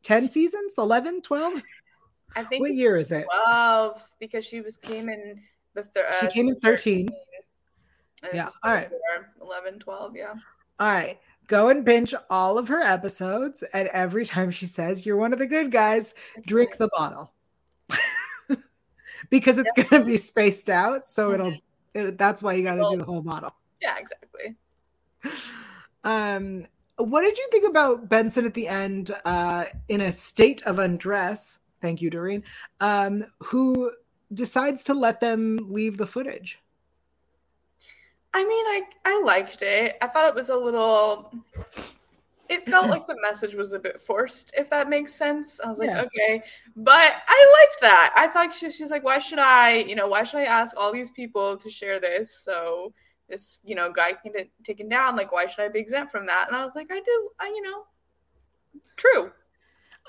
[0.04, 1.64] 10 seasons, 11, 12?
[2.36, 3.26] I think what year is it?
[3.46, 5.42] 12 because she was came in
[5.74, 7.10] the thir- She uh, came in 13.
[8.34, 8.50] Yeah.
[8.64, 8.90] All right.
[9.42, 10.34] 11, 12, yeah.
[10.80, 11.20] All right.
[11.48, 15.40] Go and binge all of her episodes and every time she says you're one of
[15.40, 16.14] the good guys,
[16.46, 17.34] drink the bottle.
[19.30, 19.90] because it's yep.
[19.90, 21.42] going to be spaced out, so mm-hmm.
[21.42, 21.54] it'll
[21.94, 23.54] it, that's why you got to well, do the whole bottle.
[23.82, 24.56] Yeah, exactly.
[26.04, 30.80] Um what did you think about Benson at the end uh in a state of
[30.80, 32.44] undress thank you, Doreen,
[32.80, 33.92] um, who
[34.34, 36.60] decides to let them leave the footage.
[38.34, 39.98] I mean, I I liked it.
[40.02, 41.34] I thought it was a little.
[42.48, 45.62] It felt like the message was a bit forced, if that makes sense.
[45.62, 46.02] I was like, yeah.
[46.02, 46.44] okay,
[46.76, 48.14] but I liked that.
[48.18, 50.92] I thought she, she's like, why should I, you know, why should I ask all
[50.92, 52.94] these people to share this so
[53.32, 55.16] this, you know, guy can get taken down?
[55.16, 56.46] Like, why should I be exempt from that?
[56.48, 57.84] And I was like, I do, I, you know,
[58.98, 59.32] true.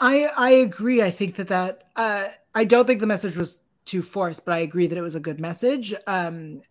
[0.00, 1.02] I I agree.
[1.02, 4.58] I think that that uh, I don't think the message was too forced, but I
[4.58, 5.94] agree that it was a good message.
[6.06, 6.62] Um,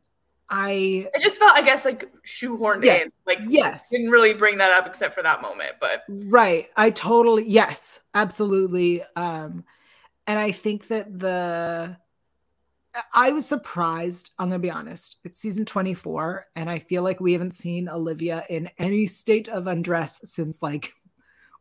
[0.50, 3.12] I I just felt, I guess, like shoehorned yeah, in.
[3.26, 5.74] Like, yes, didn't really bring that up except for that moment.
[5.80, 9.04] But right, I totally yes, absolutely.
[9.16, 9.64] Um,
[10.28, 11.98] and I think that the
[13.14, 14.32] I was surprised.
[14.38, 15.18] I'm gonna be honest.
[15.24, 19.68] It's season 24, and I feel like we haven't seen Olivia in any state of
[19.68, 20.94] undress since like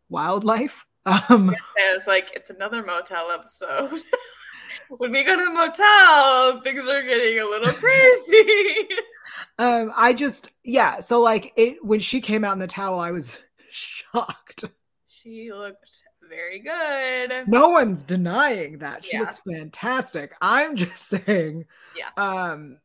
[0.08, 0.86] Wildlife.
[1.06, 4.00] Um, it's like it's another motel episode.
[4.88, 8.88] when we go to the motel, things are getting a little crazy.
[9.58, 11.00] um, I just yeah.
[11.00, 13.38] So like it when she came out in the towel, I was
[13.70, 14.64] shocked.
[15.08, 17.48] She looked very good.
[17.48, 19.04] No one's denying that.
[19.04, 19.20] She yeah.
[19.20, 20.34] looks fantastic.
[20.40, 21.66] I'm just saying.
[21.96, 22.10] Yeah.
[22.16, 22.78] Um,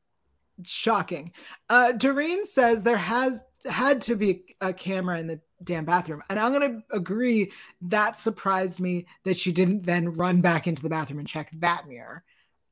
[0.64, 1.32] shocking.
[1.70, 6.22] Uh, Doreen says there has had to be a camera in the damn bathroom.
[6.30, 7.52] And I'm going to agree
[7.84, 11.88] that surprised me that she didn't then run back into the bathroom and check that
[11.88, 12.24] mirror.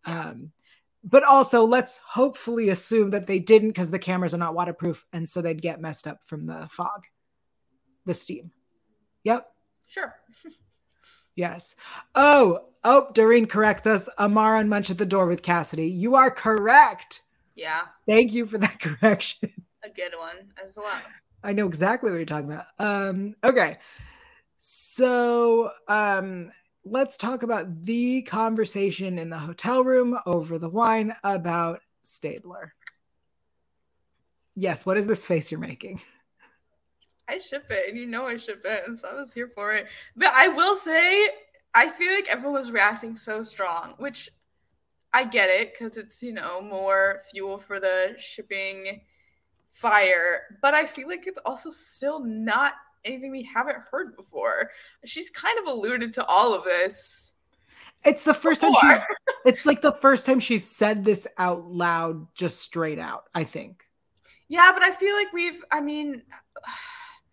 [0.05, 0.51] Um,
[1.03, 5.27] but also, let's hopefully assume that they didn't because the cameras are not waterproof and
[5.27, 7.05] so they'd get messed up from the fog.
[8.05, 8.51] the steam.
[9.23, 9.47] Yep.
[9.87, 10.15] Sure.
[11.35, 11.75] yes.
[12.15, 14.09] Oh, oh, Doreen corrects us.
[14.19, 15.87] Amaro and Munch at the door with Cassidy.
[15.87, 17.21] You are correct.
[17.55, 17.81] Yeah.
[18.07, 19.51] Thank you for that correction.
[19.83, 21.01] A good one as well.
[21.43, 22.67] I know exactly what you're talking about.
[22.79, 23.77] Um, okay.
[24.57, 26.51] So um
[26.85, 32.73] let's talk about the conversation in the hotel room over the wine about Stabler.
[34.55, 36.01] Yes, what is this face you're making?
[37.29, 39.73] I ship it, and you know I ship it, and so I was here for
[39.73, 39.87] it.
[40.15, 41.29] But I will say,
[41.73, 44.29] I feel like everyone was reacting so strong, which
[45.13, 49.01] I get it because it's you know more fuel for the shipping
[49.69, 50.41] fire.
[50.61, 52.73] But I feel like it's also still not
[53.05, 54.69] anything we haven't heard before.
[55.05, 57.33] She's kind of alluded to all of this.
[58.05, 58.81] It's the first before.
[58.81, 59.03] time she's
[59.45, 63.83] it's like the first time she's said this out loud just straight out, I think.
[64.49, 66.23] Yeah, but I feel like we've I mean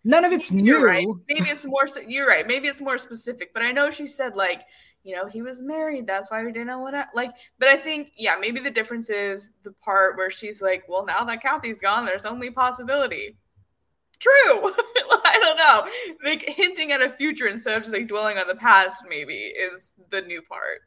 [0.03, 0.85] none of it's new.
[0.85, 1.07] Right.
[1.29, 2.47] Maybe it's more you're right.
[2.47, 4.63] Maybe it's more specific, but I know she said like
[5.03, 6.05] you know, he was married.
[6.05, 7.31] That's why we didn't want to like.
[7.57, 11.23] But I think, yeah, maybe the difference is the part where she's like, well, now
[11.23, 13.35] that Kathy's gone, there's only possibility
[14.21, 14.31] true.
[15.25, 16.29] I don't know.
[16.29, 19.91] Like hinting at a future instead of just like dwelling on the past, maybe is
[20.11, 20.79] the new part.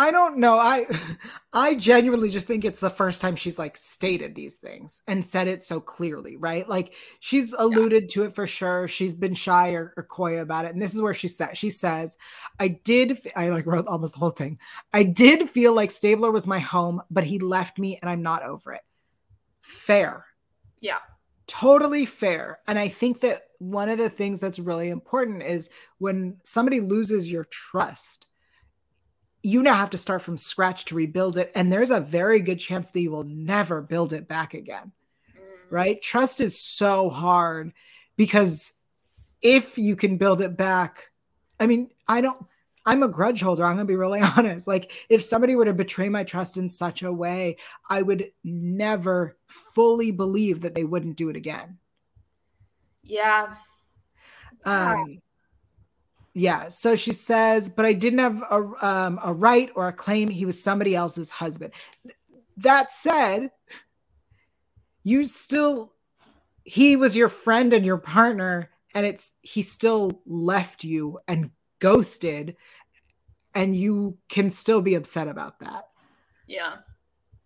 [0.00, 0.58] I don't know.
[0.58, 0.86] I
[1.52, 5.46] I genuinely just think it's the first time she's like stated these things and said
[5.46, 6.66] it so clearly, right?
[6.66, 8.08] Like she's alluded yeah.
[8.08, 8.88] to it for sure.
[8.88, 10.72] She's been shy or, or, coy about it.
[10.72, 12.16] And this is where she said she says,
[12.58, 14.58] I did I like wrote almost the whole thing.
[14.94, 18.42] I did feel like Stabler was my home, but he left me and I'm not
[18.42, 18.82] over it.
[19.60, 20.24] Fair.
[20.80, 20.98] Yeah
[21.46, 22.60] totally fair.
[22.68, 27.30] And I think that one of the things that's really important is when somebody loses
[27.30, 28.24] your trust,
[29.42, 31.50] you now have to start from scratch to rebuild it.
[31.54, 34.92] And there's a very good chance that you will never build it back again.
[35.34, 35.42] Mm.
[35.70, 36.02] Right?
[36.02, 37.72] Trust is so hard
[38.16, 38.72] because
[39.40, 41.10] if you can build it back,
[41.58, 42.46] I mean, I don't
[42.86, 43.64] I'm a grudge holder.
[43.64, 44.66] I'm going to be really honest.
[44.66, 47.56] Like, if somebody were to betray my trust in such a way,
[47.88, 51.78] I would never fully believe that they wouldn't do it again.
[53.02, 53.54] Yeah.
[54.64, 55.20] Um,
[56.34, 56.68] yeah.
[56.68, 60.28] So she says, but I didn't have a, um, a right or a claim.
[60.28, 61.72] He was somebody else's husband.
[62.58, 63.50] That said,
[65.02, 65.92] you still,
[66.64, 72.56] he was your friend and your partner, and it's, he still left you and ghosted
[73.54, 75.88] and you can still be upset about that.
[76.46, 76.76] Yeah.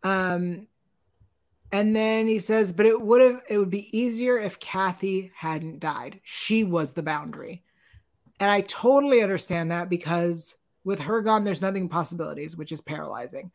[0.02, 0.66] Um
[1.72, 5.80] and then he says, but it would have it would be easier if Kathy hadn't
[5.80, 6.20] died.
[6.22, 7.62] She was the boundary.
[8.40, 13.50] And I totally understand that because with her gone, there's nothing possibilities, which is paralyzing.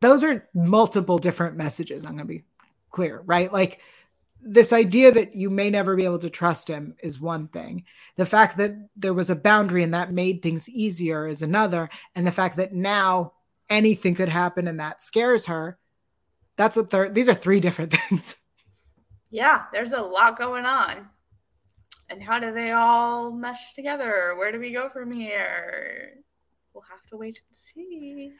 [0.00, 2.04] Those are multiple different messages.
[2.04, 2.44] I'm gonna be
[2.90, 3.52] clear, right?
[3.52, 3.80] Like
[4.40, 7.84] this idea that you may never be able to trust him is one thing.
[8.16, 11.88] The fact that there was a boundary and that made things easier is another.
[12.14, 13.32] And the fact that now
[13.68, 15.78] anything could happen and that scares her,
[16.56, 17.14] that's a third.
[17.14, 18.36] These are three different things.
[19.30, 21.08] Yeah, there's a lot going on.
[22.10, 24.34] And how do they all mesh together?
[24.36, 26.14] Where do we go from here?
[26.72, 28.32] We'll have to wait and see.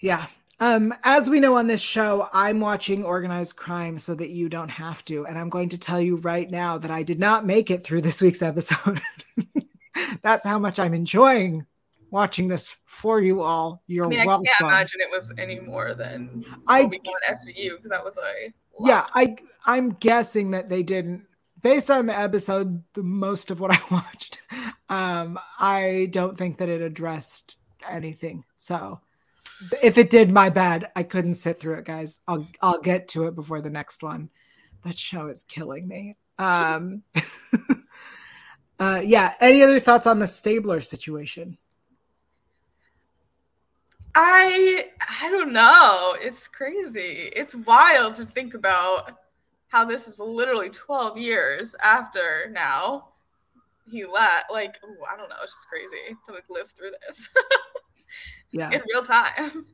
[0.00, 0.26] Yeah,
[0.58, 4.70] um, as we know on this show, I'm watching organized crime so that you don't
[4.70, 5.26] have to.
[5.26, 8.00] And I'm going to tell you right now that I did not make it through
[8.00, 9.00] this week's episode.
[10.22, 11.66] That's how much I'm enjoying
[12.10, 13.82] watching this for you all.
[13.86, 14.46] You're I mean, welcome.
[14.46, 18.18] I can't imagine it was any more than I we got SVU because that was
[18.18, 19.06] a yeah.
[19.14, 19.36] I
[19.66, 21.24] I'm guessing that they didn't.
[21.62, 24.42] Based on the episode, the most of what I watched,
[24.88, 27.56] um, I don't think that it addressed
[27.88, 28.44] anything.
[28.54, 29.00] So
[29.82, 30.90] if it did, my bad.
[30.94, 32.20] I couldn't sit through it, guys.
[32.28, 34.30] I'll I'll get to it before the next one.
[34.84, 36.16] That show is killing me.
[36.38, 37.02] Um,
[38.78, 39.34] uh, yeah.
[39.40, 41.56] Any other thoughts on the Stabler situation?
[44.14, 44.88] I
[45.20, 46.16] I don't know.
[46.20, 47.30] It's crazy.
[47.34, 49.18] It's wild to think about
[49.68, 53.08] how this is literally 12 years after now
[53.90, 54.50] he left.
[54.50, 55.36] Like, ooh, I don't know.
[55.42, 57.28] It's just crazy to like live through this.
[58.50, 59.66] yeah in real time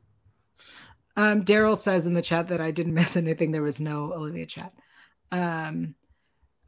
[1.15, 4.45] um daryl says in the chat that i didn't miss anything there was no olivia
[4.45, 4.73] chat
[5.31, 5.95] um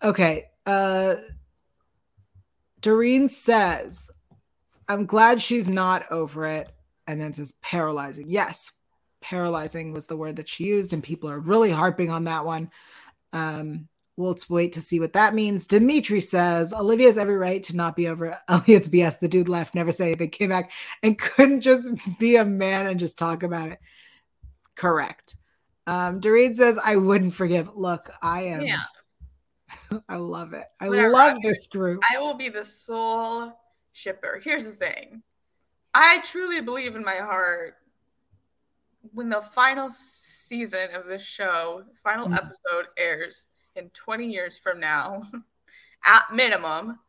[0.03, 1.15] okay uh
[2.79, 4.09] doreen says
[4.87, 6.71] i'm glad she's not over it
[7.07, 8.71] and then says paralyzing yes
[9.21, 12.69] paralyzing was the word that she used and people are really harping on that one
[13.35, 15.67] um We'll wait to see what that means.
[15.67, 19.19] Dimitri says Olivia has every right to not be over Elliot's BS.
[19.19, 20.71] The dude left, never said anything, came back,
[21.03, 23.79] and couldn't just be a man and just talk about it.
[24.75, 25.35] Correct.
[25.87, 27.75] Um, Doreen says, I wouldn't forgive.
[27.75, 28.61] Look, I am.
[28.61, 28.83] Yeah.
[30.09, 30.65] I love it.
[30.79, 31.11] I Whatever.
[31.11, 32.01] love this group.
[32.09, 33.51] I will be the sole
[33.91, 34.41] shipper.
[34.43, 35.23] Here's the thing.
[35.93, 37.75] I truly believe in my heart
[39.13, 42.35] when the final season of the show, final mm.
[42.35, 45.23] episode airs in 20 years from now,
[46.05, 46.99] at minimum,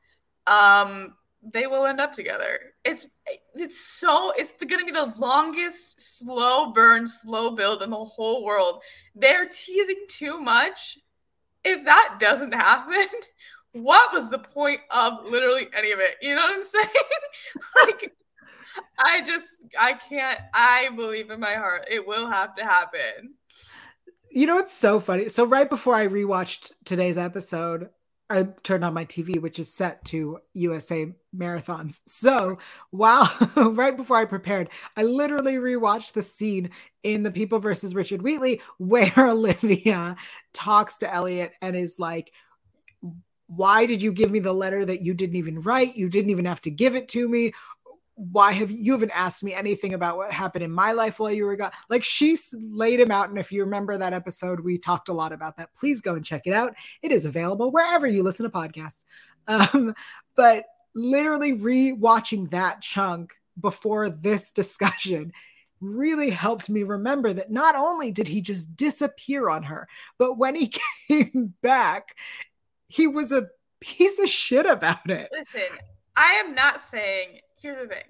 [0.46, 1.14] um,
[1.52, 2.58] they will end up together.
[2.84, 3.06] It's
[3.54, 8.44] it's so it's going to be the longest slow burn, slow build in the whole
[8.44, 8.82] world.
[9.14, 10.98] They're teasing too much.
[11.64, 13.08] If that doesn't happen,
[13.72, 16.16] what was the point of literally any of it?
[16.22, 16.88] You know what I'm saying?
[17.86, 18.15] like
[18.98, 23.34] I just I can't I believe in my heart it will have to happen.
[24.30, 25.28] You know it's so funny.
[25.28, 27.90] So right before I rewatched today's episode,
[28.28, 32.00] I turned on my TV, which is set to USA marathons.
[32.06, 32.58] So
[32.90, 36.70] while right before I prepared, I literally rewatched the scene
[37.02, 40.16] in The People versus Richard Wheatley where Olivia
[40.52, 42.32] talks to Elliot and is like,
[43.48, 45.94] why did you give me the letter that you didn't even write?
[45.94, 47.52] You didn't even have to give it to me
[48.16, 51.44] why have you, haven't asked me anything about what happened in my life while you
[51.44, 51.70] were gone?
[51.90, 53.28] Like she laid him out.
[53.28, 55.74] And if you remember that episode, we talked a lot about that.
[55.74, 56.74] Please go and check it out.
[57.02, 59.04] It is available wherever you listen to podcasts.
[59.48, 59.94] Um,
[60.34, 60.64] but
[60.96, 65.32] literally re-watching that chunk before this discussion
[65.80, 69.86] really helped me remember that not only did he just disappear on her,
[70.18, 70.72] but when he
[71.06, 72.16] came back,
[72.88, 73.46] he was a
[73.78, 75.28] piece of shit about it.
[75.32, 75.78] Listen,
[76.16, 78.04] I am not saying here's the thing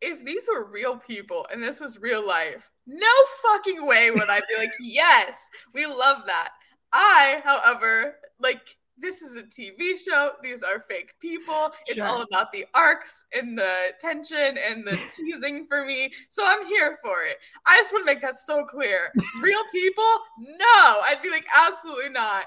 [0.00, 3.08] if these were real people and this was real life, no
[3.42, 6.50] fucking way would I be like, yes, we love that.
[6.92, 8.60] I, however, like,
[8.98, 10.32] this is a TV show.
[10.42, 11.70] These are fake people.
[11.86, 12.06] It's sure.
[12.06, 16.10] all about the arcs and the tension and the teasing for me.
[16.30, 17.36] So I'm here for it.
[17.66, 19.12] I just want to make that so clear.
[19.42, 20.04] Real people?
[20.38, 21.02] No.
[21.04, 22.46] I'd be like, absolutely not.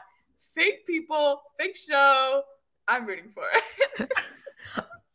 [0.56, 2.41] Fake people, fake show.
[2.88, 4.12] I'm rooting for it.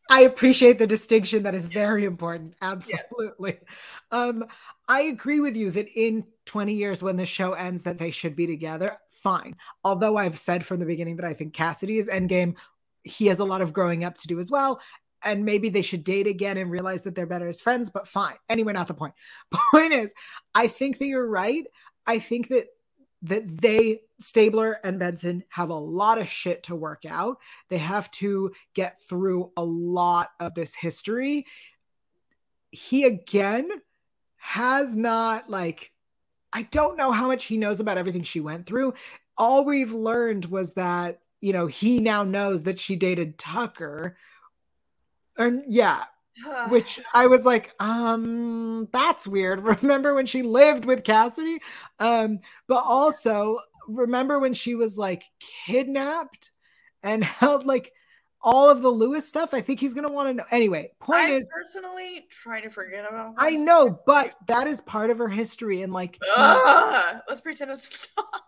[0.09, 1.43] I appreciate the distinction.
[1.43, 2.53] That is very important.
[2.61, 3.57] Absolutely.
[3.61, 3.77] Yes.
[4.11, 4.45] Um,
[4.87, 8.35] I agree with you that in 20 years, when the show ends, that they should
[8.35, 8.97] be together.
[9.11, 9.55] Fine.
[9.83, 12.55] Although I've said from the beginning that I think Cassidy is endgame.
[13.03, 14.79] He has a lot of growing up to do as well.
[15.23, 18.35] And maybe they should date again and realize that they're better as friends, but fine.
[18.47, 19.15] Anyway, not the point.
[19.71, 20.13] Point is,
[20.53, 21.65] I think that you're right.
[22.05, 22.67] I think that
[23.25, 27.37] that they Stabler and Benson have a lot of shit to work out.
[27.69, 31.45] They have to get through a lot of this history.
[32.71, 33.69] He again
[34.37, 35.91] has not like
[36.53, 38.93] I don't know how much he knows about everything she went through.
[39.37, 44.15] All we've learned was that, you know, he now knows that she dated Tucker.
[45.37, 46.05] And yeah,
[46.69, 49.61] which I was like, um, that's weird.
[49.81, 51.59] Remember when she lived with Cassidy?
[51.99, 55.23] Um, but also remember when she was like
[55.65, 56.51] kidnapped
[57.03, 57.91] and held like
[58.41, 59.53] all of the Lewis stuff?
[59.53, 60.45] I think he's gonna want to know.
[60.51, 65.09] Anyway, point I'm is personally trying to forget about I know, but that is part
[65.09, 68.41] of her history, and like let's pretend it's not.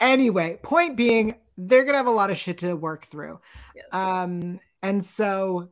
[0.00, 3.40] Anyway, point being, they're gonna have a lot of shit to work through.
[3.74, 3.86] Yes.
[3.92, 5.70] Um, and so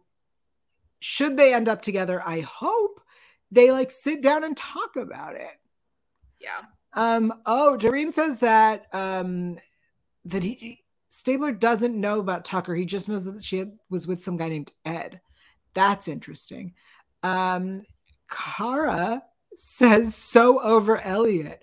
[1.01, 3.01] should they end up together, I hope
[3.51, 5.59] they like sit down and talk about it.
[6.39, 6.61] Yeah.
[6.93, 9.59] Um, oh, Doreen says that um
[10.25, 12.75] that he Stabler doesn't know about Tucker.
[12.75, 15.21] He just knows that she had, was with some guy named Ed.
[15.75, 16.75] That's interesting.
[17.23, 17.83] Um,
[18.31, 19.23] Kara
[19.57, 21.63] says so over Elliot.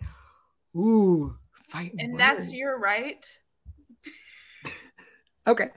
[0.76, 1.36] Ooh,
[1.70, 2.00] fighting.
[2.00, 2.20] And word.
[2.20, 3.26] that's your right.
[5.48, 5.70] okay.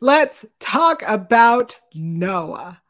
[0.00, 2.80] Let's talk about Noah.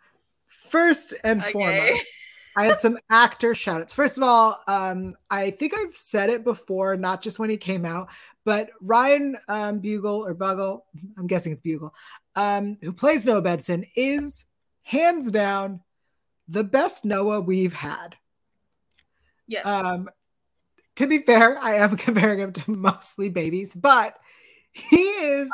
[0.47, 1.51] First and okay.
[1.51, 2.07] foremost,
[2.57, 3.93] I have some actor shoutouts.
[3.93, 7.85] First of all, um, I think I've said it before, not just when he came
[7.85, 8.09] out,
[8.45, 10.87] but Ryan um, Bugle or Bugle,
[11.19, 11.93] I'm guessing it's Bugle,
[12.37, 14.47] um, who plays Noah Benson, is
[14.83, 15.81] hands down
[16.47, 18.17] the best Noah we've had.
[19.49, 19.67] Yes.
[19.67, 20.09] Um,
[20.97, 24.17] to be fair, I am comparing him to mostly babies, but
[24.73, 25.51] he is.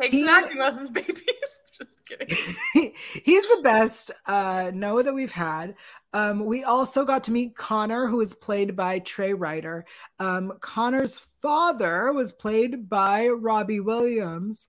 [0.00, 1.20] Takes he, acting lessons, babies.
[1.78, 2.36] Just kidding.
[3.24, 5.74] he's the best uh, Noah that we've had.
[6.12, 9.84] Um, we also got to meet Connor, who was played by Trey Ryder.
[10.20, 14.68] Um, Connor's father was played by Robbie Williams.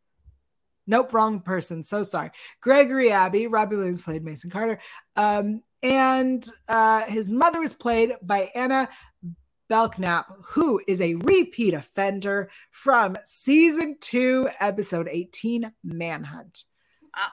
[0.87, 1.83] Nope, wrong person.
[1.83, 2.31] So sorry.
[2.61, 3.47] Gregory Abbey.
[3.47, 4.79] Robbie Williams played Mason Carter.
[5.15, 8.89] Um, and uh, his mother was played by Anna
[9.67, 16.63] Belknap, who is a repeat offender from season two, episode 18, Manhunt.
[17.15, 17.27] Wow.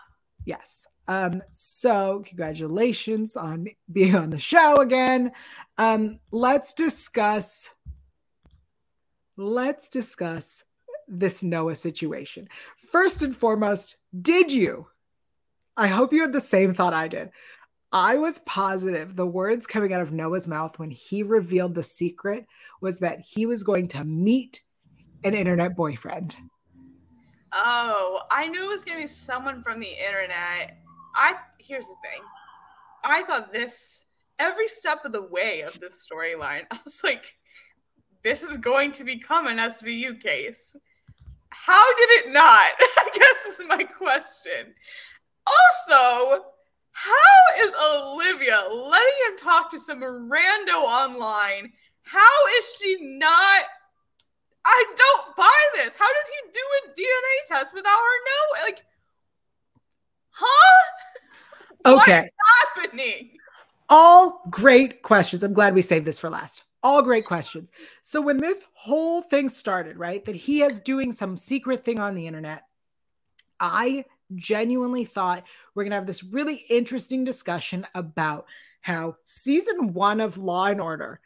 [0.44, 0.86] Yes.
[1.08, 5.32] Um, so congratulations on being on the show again.
[5.78, 7.70] Um, let's discuss
[9.36, 10.64] let's discuss
[11.08, 12.48] this Noah situation.
[12.76, 14.86] First and foremost, did you?
[15.76, 17.30] I hope you had the same thought I did.
[17.92, 22.46] I was positive the words coming out of Noah's mouth when he revealed the secret
[22.80, 24.62] was that he was going to meet
[25.24, 26.36] an internet boyfriend.
[27.52, 30.78] Oh, I knew it was going to be someone from the internet.
[31.14, 32.22] I here's the thing.
[33.04, 34.06] I thought this
[34.38, 36.62] every step of the way of this storyline.
[36.70, 37.36] I was like,
[38.24, 40.74] this is going to become an SVU case.
[41.50, 42.70] How did it not?
[42.80, 44.74] I guess is my question.
[45.46, 46.44] Also,
[46.92, 51.72] how is Olivia letting him talk to some rando online?
[52.02, 53.64] How is she not?
[54.64, 55.94] I don't buy this.
[55.98, 58.72] How did he do a DNA test without her knowing?
[58.72, 58.84] Like,
[60.30, 60.82] huh?
[61.84, 62.20] Okay.
[62.20, 63.30] What's happening?
[63.88, 65.42] All great questions.
[65.42, 66.62] I'm glad we saved this for last.
[66.84, 67.72] All great questions.
[68.02, 72.14] So when this whole thing started, right, that he is doing some secret thing on
[72.14, 72.62] the internet,
[73.58, 74.04] I
[74.36, 78.46] genuinely thought we're going to have this really interesting discussion about
[78.80, 81.20] how season 1 of Law and Order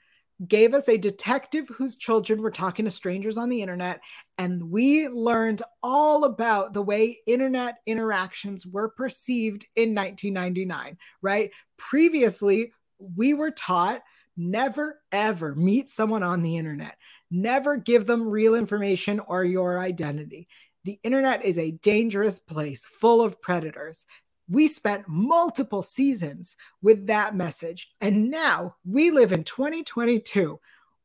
[0.46, 4.00] gave us a detective whose children were talking to strangers on the internet
[4.36, 11.50] and we learned all about the way internet interactions were perceived in 1999 right?
[11.78, 14.02] Previously we were taught
[14.36, 16.96] never ever meet someone on the internet.
[17.30, 20.48] Never give them real information or your identity
[20.86, 24.06] the internet is a dangerous place full of predators
[24.48, 27.90] we spent multiple seasons with that message.
[28.00, 30.60] And now we live in 2022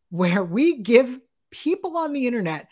[0.10, 1.20] where we give
[1.50, 2.68] people on the internet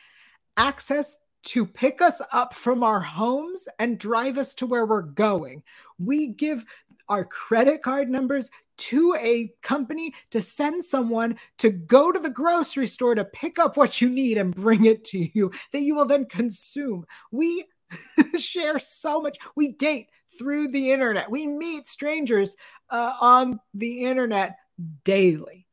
[0.57, 5.63] access to pick us up from our homes and drive us to where we're going.
[5.97, 6.65] We give
[7.07, 8.51] our credit card numbers
[8.89, 13.77] to a company to send someone to go to the grocery store to pick up
[13.77, 17.05] what you need and bring it to you that you will then consume.
[17.31, 17.65] We
[18.39, 19.37] share so much.
[19.55, 20.07] We date
[20.39, 21.29] through the internet.
[21.29, 22.55] We meet strangers
[22.89, 24.57] uh, on the internet
[25.03, 25.67] daily.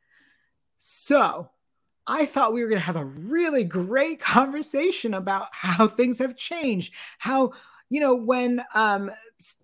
[0.77, 1.49] So
[2.07, 6.37] I thought we were going to have a really great conversation about how things have
[6.37, 6.93] changed.
[7.17, 7.53] How,
[7.89, 9.11] you know, when um,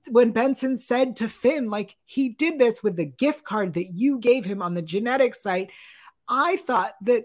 [0.08, 4.18] when Benson said to Finn, like he did this with the gift card that you
[4.18, 5.70] gave him on the genetic site.
[6.28, 7.24] I thought that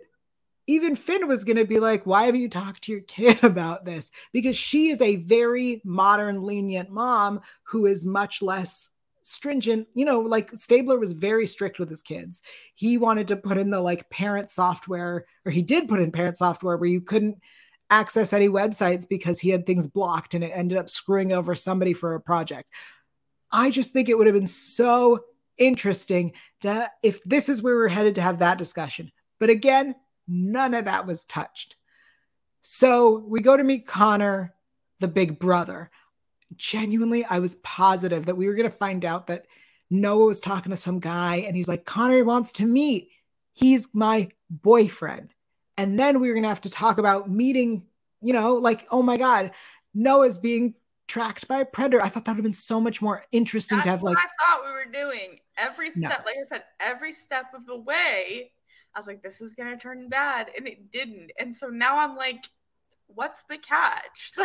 [0.68, 3.86] even Finn was going to be like, Why have you talked to your kid about
[3.86, 4.12] this?
[4.32, 8.92] Because she is a very modern, lenient mom who is much less
[9.24, 9.88] stringent.
[9.94, 12.44] You know, like Stabler was very strict with his kids.
[12.76, 16.38] He wanted to put in the like parent software, or he did put in parent
[16.38, 17.38] software where you couldn't
[17.90, 21.94] access any websites because he had things blocked and it ended up screwing over somebody
[21.94, 22.70] for a project.
[23.52, 25.24] I just think it would have been so
[25.58, 29.12] interesting to if this is where we're headed to have that discussion.
[29.40, 29.96] But again,
[30.28, 31.76] None of that was touched.
[32.62, 34.54] So we go to meet Connor,
[35.00, 35.90] the big brother.
[36.56, 39.46] Genuinely, I was positive that we were going to find out that
[39.90, 43.10] Noah was talking to some guy and he's like, Connor wants to meet.
[43.54, 45.34] He's my boyfriend.
[45.78, 47.86] And then we were going to have to talk about meeting,
[48.22, 49.52] you know, like, oh my God,
[49.94, 50.74] Noah's being
[51.08, 52.02] tracked by a predator.
[52.02, 54.18] I thought that would have been so much more interesting That's to have like.
[54.18, 56.26] I thought we were doing every step, no.
[56.26, 58.52] like I said, every step of the way
[58.98, 61.32] I was like, this is gonna turn bad, and it didn't.
[61.40, 62.46] And so now I'm like,
[63.08, 64.32] what's the catch?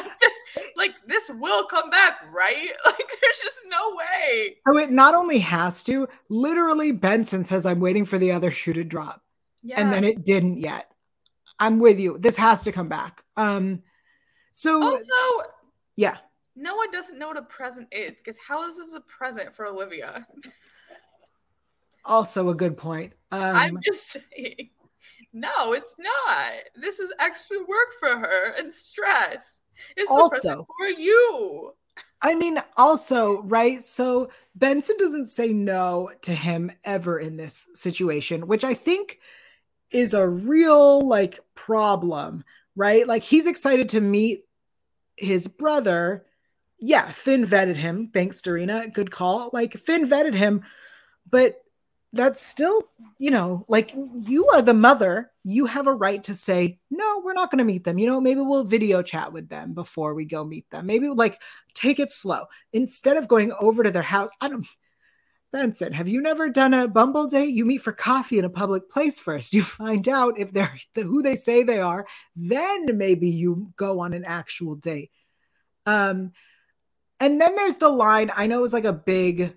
[0.54, 2.68] Like, like this will come back, right?
[2.84, 4.56] Like, there's just no way.
[4.68, 8.74] Oh, it not only has to, literally, Benson says, I'm waiting for the other shoe
[8.74, 9.22] to drop.
[9.62, 9.80] Yeah.
[9.80, 10.91] And then it didn't yet.
[11.62, 12.18] I'm with you.
[12.18, 13.22] This has to come back.
[13.36, 13.84] Um,
[14.50, 15.48] so also,
[15.94, 16.16] yeah.
[16.56, 19.66] no one doesn't know what a present is because how is this a present for
[19.66, 20.26] Olivia?
[22.04, 23.12] Also, a good point.
[23.30, 24.70] Um, I'm just saying,
[25.32, 26.52] no, it's not.
[26.74, 29.60] This is extra work for her and stress.
[29.96, 31.74] It's also for you.
[32.22, 33.84] I mean, also, right?
[33.84, 39.20] So Benson doesn't say no to him ever in this situation, which I think
[39.92, 42.44] is a real like problem,
[42.76, 43.06] right?
[43.06, 44.44] Like he's excited to meet
[45.16, 46.24] his brother.
[46.78, 48.10] Yeah, Finn vetted him.
[48.12, 48.92] Thanks, Darina.
[48.92, 49.50] Good call.
[49.52, 50.62] Like Finn vetted him,
[51.30, 51.58] but
[52.14, 52.82] that's still,
[53.18, 55.30] you know, like you are the mother.
[55.44, 57.98] You have a right to say, no, we're not going to meet them.
[57.98, 60.86] You know, maybe we'll video chat with them before we go meet them.
[60.86, 61.40] Maybe like
[61.72, 64.30] take it slow instead of going over to their house.
[64.42, 64.66] I don't,
[65.52, 67.50] Benson, have you never done a Bumble date?
[67.50, 69.52] You meet for coffee in a public place first.
[69.52, 72.06] You find out if they're who they say they are.
[72.34, 75.10] Then maybe you go on an actual date.
[75.84, 76.32] Um,
[77.20, 78.30] and then there's the line.
[78.34, 79.54] I know it was like a big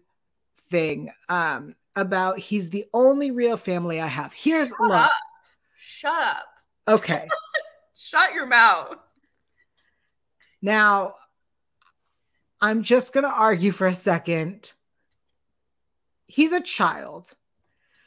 [0.69, 1.11] thing.
[1.29, 4.33] Um, about he's the only real family I have.
[4.33, 4.91] Here's Shut look.
[4.91, 5.11] Up.
[5.77, 6.45] Shut up.
[6.87, 7.27] Okay.
[7.95, 8.97] Shut your mouth.
[10.61, 11.15] Now,
[12.61, 14.73] I'm just going to argue for a second.
[16.25, 17.33] He's a child.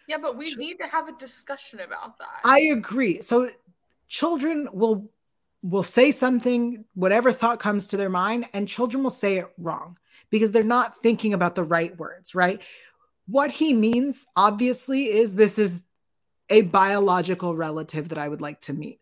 [0.09, 2.41] Yeah, but we Ch- need to have a discussion about that.
[2.45, 3.23] I agree.
[3.23, 3.51] So
[4.09, 5.11] children will
[5.63, 9.99] will say something whatever thought comes to their mind and children will say it wrong
[10.31, 12.63] because they're not thinking about the right words, right?
[13.27, 15.83] What he means obviously is this is
[16.49, 19.01] a biological relative that I would like to meet.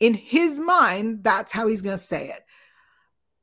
[0.00, 2.44] In his mind, that's how he's going to say it.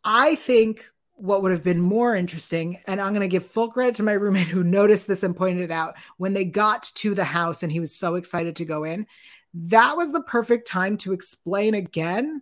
[0.04, 3.95] I think what would have been more interesting, and I'm going to give full credit
[3.95, 7.24] to my roommate who noticed this and pointed it out when they got to the
[7.24, 9.07] house and he was so excited to go in.
[9.53, 12.41] That was the perfect time to explain again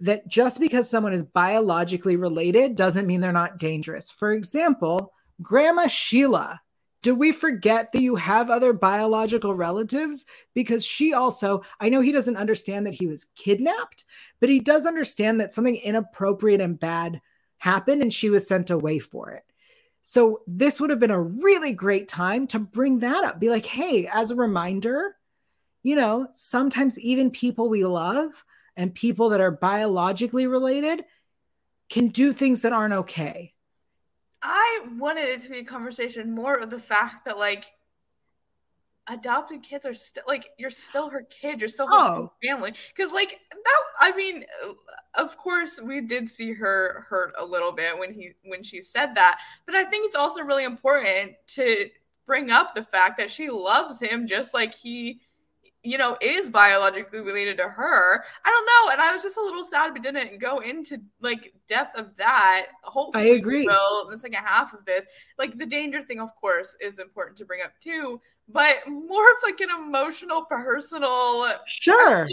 [0.00, 4.10] that just because someone is biologically related doesn't mean they're not dangerous.
[4.10, 6.60] For example, Grandma Sheila
[7.02, 10.26] do we forget that you have other biological relatives?
[10.54, 14.04] Because she also, I know he doesn't understand that he was kidnapped,
[14.38, 17.20] but he does understand that something inappropriate and bad
[17.60, 19.44] happened and she was sent away for it.
[20.02, 23.38] So this would have been a really great time to bring that up.
[23.38, 25.14] Be like, hey, as a reminder,
[25.82, 28.44] you know, sometimes even people we love
[28.76, 31.04] and people that are biologically related
[31.90, 33.52] can do things that aren't okay.
[34.42, 37.66] I wanted it to be a conversation more of the fact that like
[39.10, 42.32] adopted kids are still like you're still her kid, you're still her oh.
[42.42, 42.72] family.
[42.94, 44.72] Because like that, I mean, uh,
[45.20, 49.14] of course we did see her hurt a little bit when he when she said
[49.14, 51.88] that, but I think it's also really important to
[52.26, 55.20] bring up the fact that she loves him just like he
[55.82, 58.22] you know, is biologically related to her.
[58.44, 58.92] I don't know.
[58.92, 62.66] And I was just a little sad we didn't go into like depth of that.
[62.82, 63.64] Hopefully, I agree.
[63.66, 65.06] will in the second half of this.
[65.38, 68.20] Like the danger thing, of course, is important to bring up too,
[68.52, 72.26] but more of like an emotional, personal sure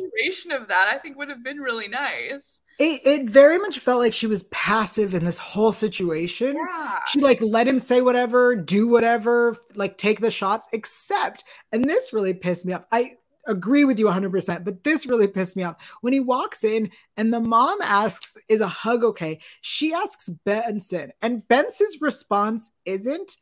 [0.52, 2.62] of that, I think would have been really nice.
[2.80, 6.56] It, it very much felt like she was passive in this whole situation.
[6.56, 7.00] Yeah.
[7.08, 12.14] She like let him say whatever, do whatever, like take the shots, except, and this
[12.14, 12.86] really pissed me off.
[12.92, 13.14] I
[13.48, 15.78] agree with you 100%, but this really pissed me off.
[16.02, 19.40] When he walks in and the mom asks, Is a hug okay?
[19.62, 23.38] She asks Benson, and Benson's response isn't,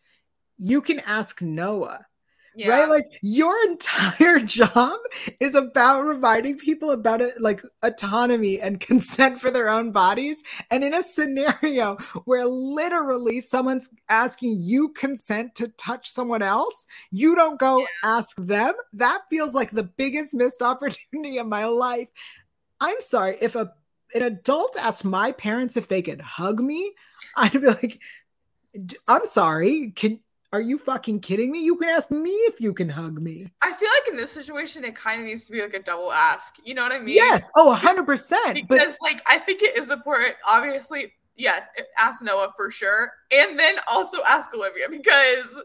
[0.57, 2.05] You can ask Noah.
[2.55, 2.69] Yeah.
[2.69, 2.89] Right?
[2.89, 4.97] Like your entire job
[5.41, 10.43] is about reminding people about it, like autonomy and consent for their own bodies.
[10.71, 17.35] And in a scenario where literally someone's asking you consent to touch someone else, you
[17.35, 17.85] don't go yeah.
[18.03, 18.73] ask them.
[18.93, 22.07] That feels like the biggest missed opportunity of my life.
[22.79, 23.71] I'm sorry if a
[24.13, 26.93] an adult asked my parents if they could hug me,
[27.35, 27.99] I'd be like,
[29.07, 29.91] I'm sorry.
[29.91, 30.19] Can
[30.55, 31.63] are you fucking kidding me?
[31.63, 33.51] You can ask me if you can hug me.
[33.61, 36.13] I feel like in this situation, it kind of needs to be like a double
[36.13, 36.55] ask.
[36.63, 37.13] You know what I mean?
[37.15, 37.51] Yes.
[37.57, 38.05] Oh, 100%.
[38.53, 38.79] Because, but...
[39.01, 40.35] like, I think it is important.
[40.47, 41.67] Obviously, yes,
[41.99, 43.11] ask Noah for sure.
[43.33, 45.61] And then also ask Olivia because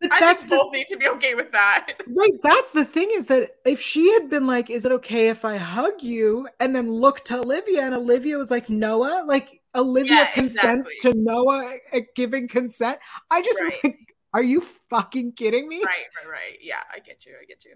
[0.00, 1.94] but I that's think both need to be okay with that.
[2.08, 2.38] Right.
[2.42, 5.56] That's the thing is that if she had been like, is it okay if I
[5.56, 6.48] hug you?
[6.60, 11.12] And then look to Olivia and Olivia was like, Noah, like Olivia yeah, consents exactly.
[11.12, 12.98] to Noah uh, giving consent.
[13.30, 13.66] I just right.
[13.66, 15.76] was like, are you fucking kidding me?
[15.84, 16.58] Right, right, right.
[16.60, 17.34] Yeah, I get you.
[17.40, 17.74] I get you.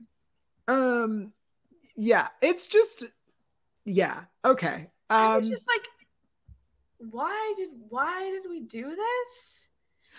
[0.68, 1.32] Um,
[1.96, 3.05] yeah, it's just,
[3.84, 4.88] yeah, okay.
[5.11, 5.86] Um, it's just like,
[7.11, 9.68] why did why did we do this?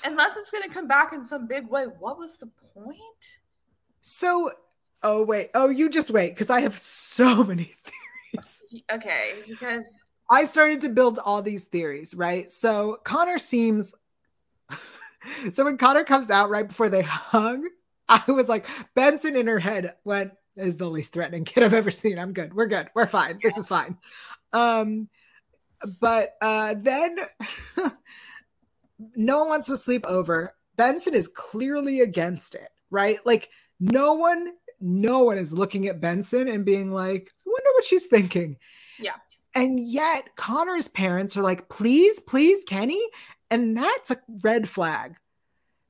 [0.04, 1.86] Unless it's gonna come back in some big way.
[1.86, 2.98] What was the point?
[4.02, 4.52] So,
[5.02, 7.72] oh wait, oh you just wait because I have so many
[8.34, 8.62] theories.
[8.92, 12.52] Okay, because I started to build all these theories, right?
[12.52, 13.96] So Connor seems
[15.52, 17.68] so when Connor comes out right before they hung,
[18.10, 21.92] I was like, Benson in her head went, is the least threatening kid I've ever
[21.92, 22.20] seen.
[22.20, 22.54] I'm good.
[22.54, 22.90] We're good.
[22.94, 23.40] We're fine.
[23.42, 23.98] This is fine.
[24.52, 25.10] Um,
[26.00, 27.18] but uh, then
[29.16, 30.54] no one wants to sleep over.
[30.76, 33.20] Benson is clearly against it, right?
[33.26, 33.50] Like
[33.80, 38.08] no one, no one is looking at Benson and being like, I wonder what she's
[38.08, 38.58] thinking.
[39.00, 39.16] Yeah.
[39.56, 43.02] And yet Connor's parents are like, please, please, Kenny.
[43.54, 45.14] And that's a red flag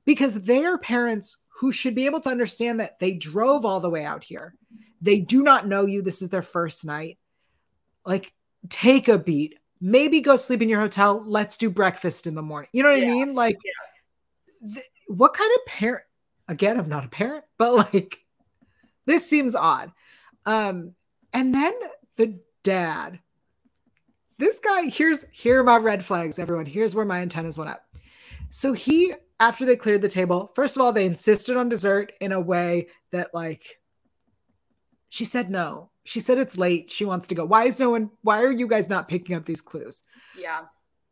[0.04, 4.04] because their parents, who should be able to understand that they drove all the way
[4.04, 4.54] out here,
[5.00, 6.02] they do not know you.
[6.02, 7.20] This is their first night.
[8.06, 8.34] Like,
[8.68, 9.60] take a beat.
[9.80, 11.24] Maybe go sleep in your hotel.
[11.26, 12.70] Let's do breakfast in the morning.
[12.74, 13.08] You know what yeah.
[13.08, 13.34] I mean?
[13.34, 14.74] Like, yeah.
[14.74, 16.04] th- what kind of parent?
[16.50, 18.18] Again, I'm not a parent, but like,
[19.06, 19.94] this seems odd.
[20.46, 20.96] Um,
[21.32, 21.74] and then
[22.18, 23.20] the dad
[24.38, 27.86] this guy here's here are my red flags everyone here's where my antennas went up
[28.50, 32.32] so he after they cleared the table first of all they insisted on dessert in
[32.32, 33.80] a way that like
[35.10, 36.92] she said no she said it's late.
[36.92, 37.46] She wants to go.
[37.46, 38.12] Why is no one?
[38.22, 40.04] Why are you guys not picking up these clues?
[40.38, 40.62] Yeah.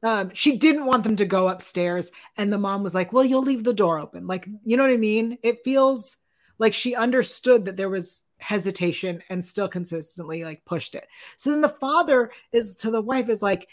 [0.04, 3.44] Um, she didn't want them to go upstairs, and the mom was like, "Well, you'll
[3.44, 5.38] leave the door open." Like, you know what I mean?
[5.44, 6.18] It feels
[6.58, 11.08] like she understood that there was hesitation and still consistently like pushed it.
[11.38, 13.68] So then the father is to the wife is like,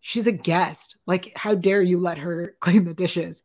[0.00, 0.96] "She's a guest.
[1.06, 3.42] Like, how dare you let her clean the dishes?"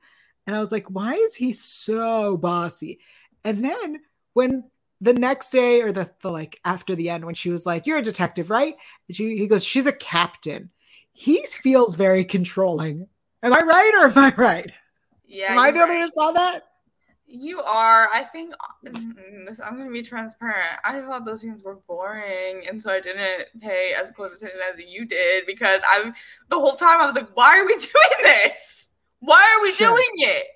[0.47, 2.99] And I was like, "Why is he so bossy?"
[3.43, 4.01] And then
[4.33, 4.65] when
[5.01, 7.99] the next day or the, the like after the end when she was like, "You're
[7.99, 8.75] a detective, right?"
[9.07, 10.71] And she, he goes, "She's a captain."
[11.19, 13.05] he feels very controlling.
[13.43, 14.71] Am I right or am I right?
[15.25, 15.51] Yeah.
[15.51, 16.63] Am I the only one who saw that?
[17.31, 18.09] You are.
[18.11, 20.79] I think mm, I'm gonna be transparent.
[20.83, 24.81] I thought those scenes were boring, and so I didn't pay as close attention as
[24.83, 26.11] you did because I,
[26.49, 28.89] the whole time I was like, "Why are we doing this?
[29.19, 29.89] Why are we Sure.
[29.89, 30.47] doing it?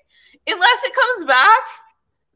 [0.48, 1.62] Unless it comes back,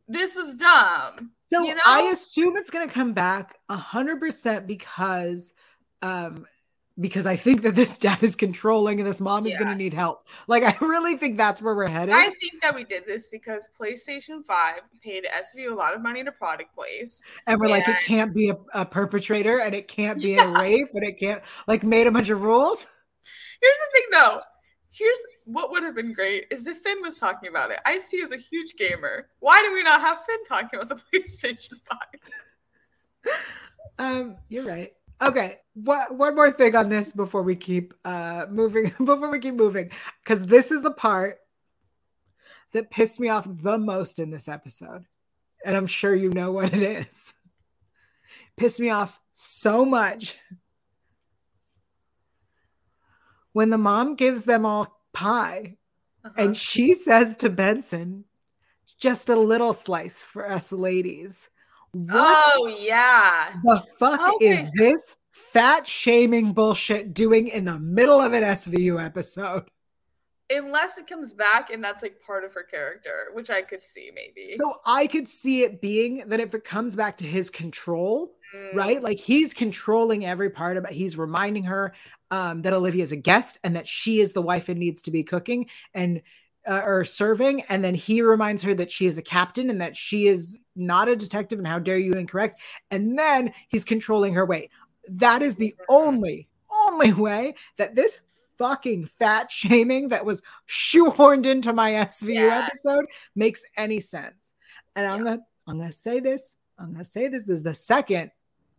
[0.07, 1.81] this was dumb." So You know?
[1.87, 5.53] I assume it's gonna come back a hundred percent because
[6.03, 6.45] um
[6.99, 9.59] because I think that this dad is controlling and this mom is Yeah.
[9.59, 10.27] gonna need help.
[10.47, 12.15] Like I really think that's where we're headed.
[12.15, 16.23] I think that we did this because PlayStation Five paid SVU a lot of money
[16.23, 17.23] to product place.
[17.45, 20.89] and we're like, it can't be a, a perpetrator and it can't be a rape
[20.93, 22.87] and it can't like made a bunch of rules.
[23.61, 24.41] Here's the thing though.
[24.89, 27.79] Here's what would have been great is if Finn was talking about it.
[27.85, 29.27] Ice T is a huge gamer.
[29.39, 31.73] Why do we not have Finn talking about the PlayStation
[33.23, 33.31] 5?
[33.99, 34.93] Um, you're right.
[35.21, 39.55] Okay, what one more thing on this before we keep uh moving before we keep
[39.55, 39.89] moving
[40.23, 41.39] because this is the part
[42.73, 45.05] that pissed me off the most in this episode,
[45.65, 47.33] and I'm sure you know what it is.
[48.57, 50.35] Pissed me off so much
[53.53, 55.77] when the mom gives them all pie
[56.23, 56.33] Uh-huh.
[56.37, 58.25] and she says to Benson,
[58.99, 61.49] "Just a little slice for us ladies."
[62.05, 63.53] What Oh yeah.
[63.63, 64.45] the fuck Okay.
[64.61, 69.69] is this fat shaming bullshit doing in the middle of an SVU episode?
[70.49, 74.11] Unless it comes back and that's like part of her character, which I could see
[74.15, 74.55] maybe.
[74.57, 78.75] So I could see it being that if it comes back to his control, Mm,
[78.75, 79.03] right?
[79.03, 80.91] Like he's controlling every part of it.
[80.91, 81.93] He's reminding her
[82.31, 85.11] um, that Olivia is a guest and that she is the wife and needs to
[85.11, 86.21] be cooking and
[86.67, 87.61] uh, or serving.
[87.69, 91.07] And then he reminds her that she is a captain and that she is not
[91.07, 91.59] a detective.
[91.59, 92.59] And how dare you incorrect?
[92.91, 94.69] And then he's controlling her weight.
[95.07, 96.47] That is the only,
[96.87, 98.19] only way that this
[98.57, 102.65] fucking fat shaming that was shoehorned into my SVU Yeah.
[102.65, 103.05] episode
[103.35, 104.53] makes any sense.
[104.95, 106.57] And I'm gonna, I'm gonna say this.
[106.79, 107.45] I'm gonna say this.
[107.45, 108.31] This is the second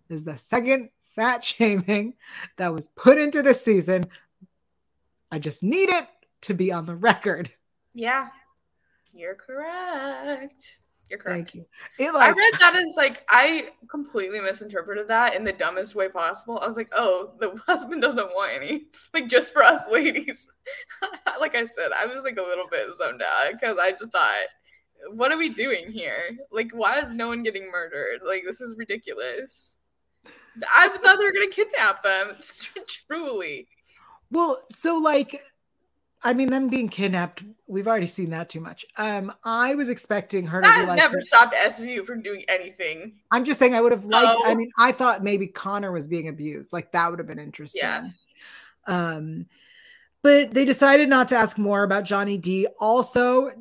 [0.09, 2.15] This is the second fat shaming
[2.57, 4.05] that was put into this season.
[5.31, 6.07] I just need it
[6.43, 7.51] to be on the record.
[7.95, 8.29] Yeah.
[9.13, 10.79] You're correct.
[11.09, 11.53] You're correct.
[11.53, 11.67] Thank you.
[11.99, 16.59] It I read that as like I completely misinterpreted that in the dumbest way possible.
[16.63, 20.47] I was like, oh, the husband doesn't want any, like just for us ladies.
[21.41, 24.47] like I said, I was like a little bit zoned out because I just thought,
[25.11, 26.37] what are we doing here?
[26.53, 28.21] Like, why is no one getting murdered?
[28.27, 29.77] Like, this is ridiculous.
[30.75, 32.37] I thought they were gonna kidnap them.
[33.07, 33.69] Truly,
[34.31, 35.41] well, so like
[36.23, 38.85] I mean, them being kidnapped, we've already seen that too much.
[38.97, 42.45] Um, I was expecting her to that be has like, never stopped SVU from doing
[42.49, 43.15] anything.
[43.31, 46.29] I'm just saying I would have liked, I mean, I thought maybe Connor was being
[46.29, 46.73] abused.
[46.73, 47.83] Like that would have been interesting.
[47.83, 48.09] Yeah.
[48.87, 49.47] Um,
[50.23, 52.67] but they decided not to ask more about Johnny D.
[52.81, 53.53] Also,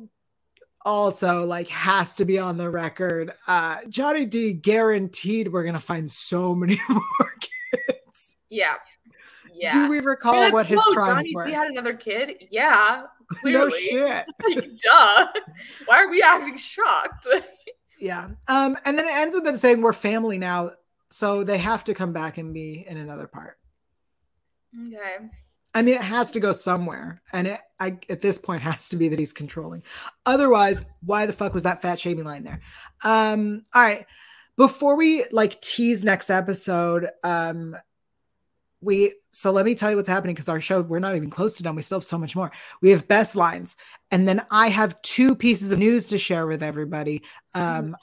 [0.84, 3.32] also like has to be on the record.
[3.46, 7.34] Uh, Johnny D guaranteed we're gonna find so many more
[7.70, 8.38] kids.
[8.48, 8.74] Yeah,
[9.58, 9.72] yeah.
[9.74, 11.46] Do we recall like, what his "Whoa, crimes Johnny were?
[11.46, 12.44] D had another kid.
[12.50, 13.70] Yeah, clearly.
[13.70, 14.24] no shit.
[14.84, 15.26] Duh.
[15.86, 17.26] Why are we acting shocked?
[18.00, 18.28] Yeah.
[18.46, 20.72] Um, and then it ends with them saying we're family now,
[21.10, 23.58] so they have to come back and be in another part.
[24.86, 25.28] okay.
[25.74, 28.96] I mean, it has to go somewhere, and it, I at this point has to
[28.96, 29.82] be that he's controlling.
[30.24, 32.60] Otherwise, why the fuck was that fat shaming line there?
[33.04, 34.06] Um, all right,
[34.56, 37.76] before we like tease next episode, um,
[38.80, 41.54] we so let me tell you what's happening because our show we're not even close
[41.54, 41.74] to done.
[41.74, 42.52] We still have so much more.
[42.80, 43.76] We have best lines,
[44.10, 47.22] and then I have two pieces of news to share with everybody.
[47.54, 47.96] Um,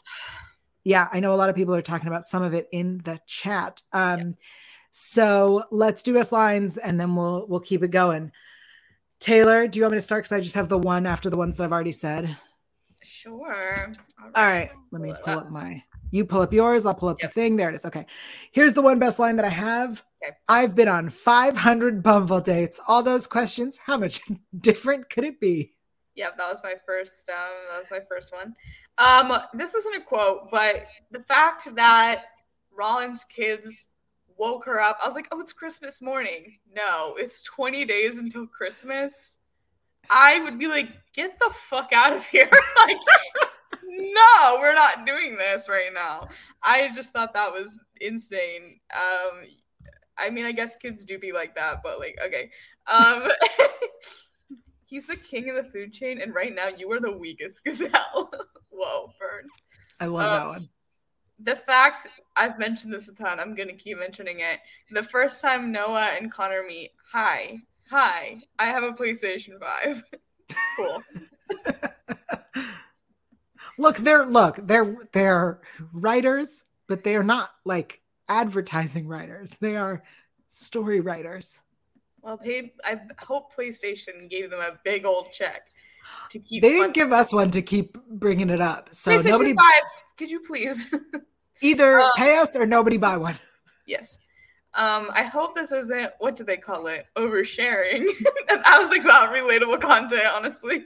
[0.83, 3.19] yeah, I know a lot of people are talking about some of it in the
[3.25, 3.81] chat.
[3.93, 4.35] Um,
[4.91, 8.31] so let's do best lines, and then we'll we'll keep it going.
[9.19, 10.23] Taylor, do you want me to start?
[10.25, 12.37] Because I just have the one after the ones that I've already said.
[13.01, 13.91] Sure.
[14.35, 15.45] All right, let me Pull pull up.
[15.45, 15.83] up my.
[16.11, 16.85] You pull up yours.
[16.85, 17.29] I'll pull up Yep.
[17.29, 17.55] the thing.
[17.55, 17.85] There it is.
[17.85, 18.05] Okay,
[18.51, 20.03] here's the one best line that I have.
[20.25, 20.35] Okay.
[20.49, 22.79] I've been on 500 Bumble dates.
[22.87, 23.77] All those questions.
[23.77, 24.21] How much
[24.59, 25.73] different could it be?
[26.15, 27.29] Yep, that was my first.
[27.29, 28.53] Um, that was my first one.
[28.97, 32.25] Um, this isn't a quote, but the fact that
[32.71, 33.89] Rollins' kids
[34.37, 34.97] woke her up.
[35.01, 36.57] I was like, oh, it's Christmas morning.
[36.73, 39.37] No, it's 20 days until Christmas.
[40.09, 42.49] I would be like, get the fuck out of here.
[42.87, 42.97] like,
[43.83, 46.27] no, we're not doing this right now.
[46.63, 48.79] I just thought that was insane.
[48.93, 49.45] Um,
[50.17, 52.49] I mean, I guess kids do be like that, but like, okay.
[52.91, 53.29] Um,
[54.85, 58.29] he's the king of the food chain, and right now you are the weakest gazelle.
[58.69, 59.47] Whoa, burn.
[59.99, 60.69] I love um, that one.
[61.39, 62.07] The fact
[62.37, 64.59] I've mentioned this a ton, I'm gonna keep mentioning it.
[64.91, 67.57] The first time Noah and Connor meet, hi,
[67.89, 70.03] hi, I have a PlayStation 5.
[70.77, 71.03] cool.
[73.77, 75.59] look, they're look, they're they're
[75.91, 79.51] writers, but they are not like advertising writers.
[79.51, 80.03] They are
[80.47, 81.59] story writers.
[82.21, 85.67] Well, they, I hope PlayStation gave them a big old check
[86.31, 86.61] to keep.
[86.61, 88.89] They didn't give us one to keep bringing it up.
[88.91, 89.53] So nobody.
[89.53, 89.65] 5,
[90.17, 90.93] could you please?
[91.61, 93.35] either um, pay us or nobody buy one.
[93.85, 94.17] Yes.
[94.73, 97.05] Um, I hope this isn't what do they call it?
[97.15, 98.03] Oversharing.
[98.49, 100.83] I was like, wow, relatable content, honestly.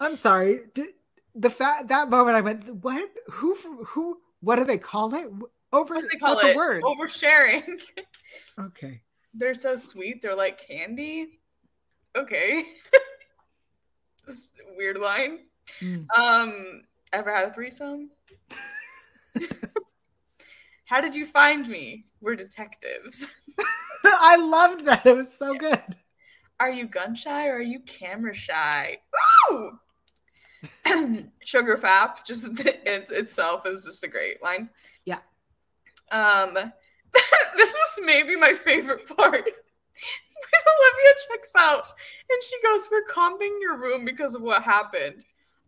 [0.00, 0.60] I'm sorry.
[1.34, 3.08] the fact that moment I went, what?
[3.30, 3.54] Who?
[3.86, 4.18] Who?
[4.40, 5.30] What do they call it?
[5.72, 5.94] Over.
[5.94, 6.54] What they call what's it?
[6.54, 6.82] a word?
[6.82, 7.80] Oversharing.
[8.58, 9.00] okay.
[9.34, 10.20] They're so sweet.
[10.22, 11.40] They're like candy.
[12.16, 12.64] Okay.
[14.26, 15.40] this weird line.
[15.80, 16.06] Mm.
[16.16, 18.10] Um, ever had a threesome?
[20.84, 22.04] How did you find me?
[22.20, 23.26] We're detectives.
[24.04, 25.06] I loved that.
[25.06, 25.80] It was so good.
[26.60, 28.98] Are you gun shy or are you camera shy?
[29.50, 29.78] Ooh!
[31.44, 34.68] Sugar Fap, just it, itself is just a great line.
[35.04, 35.18] Yeah.
[36.12, 36.54] Um,
[37.56, 39.44] this was maybe my favorite part.
[40.52, 41.84] when Olivia checks out
[42.30, 45.24] and she goes, We're comping your room because of what happened.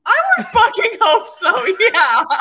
[0.06, 2.24] I would fucking hope so, yeah.
[2.28, 2.38] like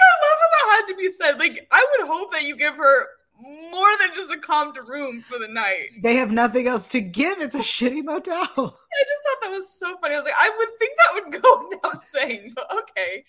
[0.00, 1.38] I love how that had to be said.
[1.38, 3.06] Like I would hope that you give her
[3.42, 5.88] more than just a comped room for the night.
[6.02, 7.40] They have nothing else to give.
[7.40, 8.38] It's a shitty motel.
[8.38, 10.14] I just thought that was so funny.
[10.14, 13.24] I was like, I would think that would go without saying, but okay.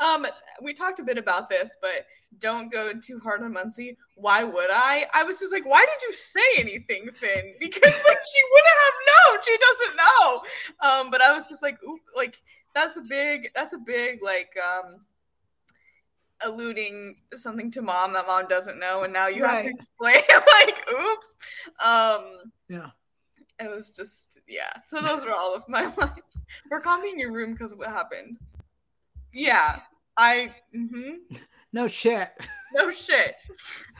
[0.00, 0.26] Um,
[0.62, 2.06] we talked a bit about this, but
[2.38, 3.96] don't go too hard on Muncy.
[4.16, 5.06] Why would I?
[5.14, 7.54] I was just like, why did you say anything, Finn?
[7.60, 9.38] Because like she wouldn't have known.
[9.44, 10.42] She doesn't know.
[10.88, 12.38] Um, but I was just like, oop, like
[12.74, 15.00] that's a big, that's a big like um
[16.44, 19.56] alluding something to mom that mom doesn't know, and now you right.
[19.56, 21.38] have to explain like, oops.
[21.84, 22.90] Um, yeah.
[23.60, 24.72] It was just yeah.
[24.84, 26.20] So those were all of my lines.
[26.70, 28.36] We're calming your room because of what happened.
[29.34, 29.80] Yeah,
[30.16, 30.54] I.
[30.74, 31.36] Mm-hmm.
[31.72, 32.30] No shit.
[32.72, 33.34] No shit.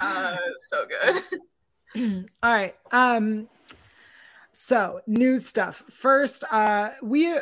[0.00, 0.36] Uh,
[0.68, 1.22] so good.
[2.42, 2.74] All right.
[2.92, 3.48] Um.
[4.52, 5.82] So new stuff.
[5.90, 7.36] First, uh, we,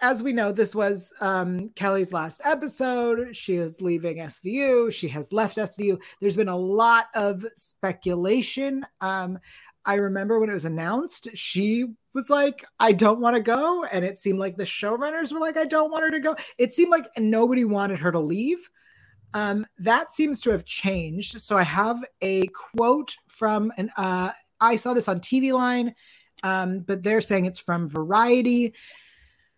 [0.00, 3.36] as we know, this was um Kelli's last episode.
[3.36, 4.90] She is leaving SVU.
[4.90, 6.00] She has left SVU.
[6.20, 8.86] There's been a lot of speculation.
[9.02, 9.38] Um,
[9.84, 11.86] I remember when it was announced, she
[12.16, 13.84] was like, I don't want to go.
[13.84, 16.34] And it seemed like the showrunners were like, I don't want her to go.
[16.58, 18.68] It seemed like nobody wanted her to leave.
[19.34, 21.40] Um, that seems to have changed.
[21.42, 25.94] So I have a quote from an, uh, I saw this on TV line,
[26.42, 28.72] um, but they're saying it's from Variety.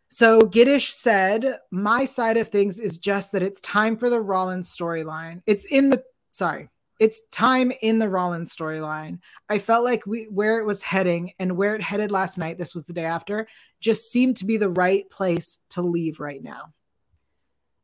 [0.09, 4.75] So Giddish said, My side of things is just that it's time for the Rollins
[4.77, 5.43] storyline.
[5.47, 6.03] It's in the,
[6.33, 9.21] sorry, it's time in the Rollins storyline.
[9.49, 12.75] I felt like we where it was heading and where it headed last night, this
[12.75, 13.47] was the day after,
[13.81, 16.73] just seemed to be the right place to leave right now.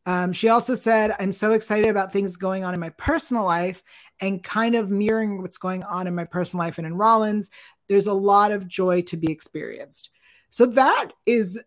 [0.06, 3.82] Um, she also said, I'm so excited about things going on in my personal life
[4.20, 7.50] and kind of mirroring what's going on in my personal life and in Rollins.
[7.88, 10.10] There's a lot of joy to be experienced.
[10.50, 11.58] So that is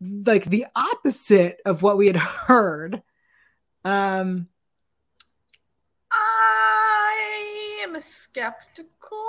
[0.00, 3.02] like the opposite of what we had heard.
[3.84, 4.48] Um,
[6.12, 9.26] I am skeptical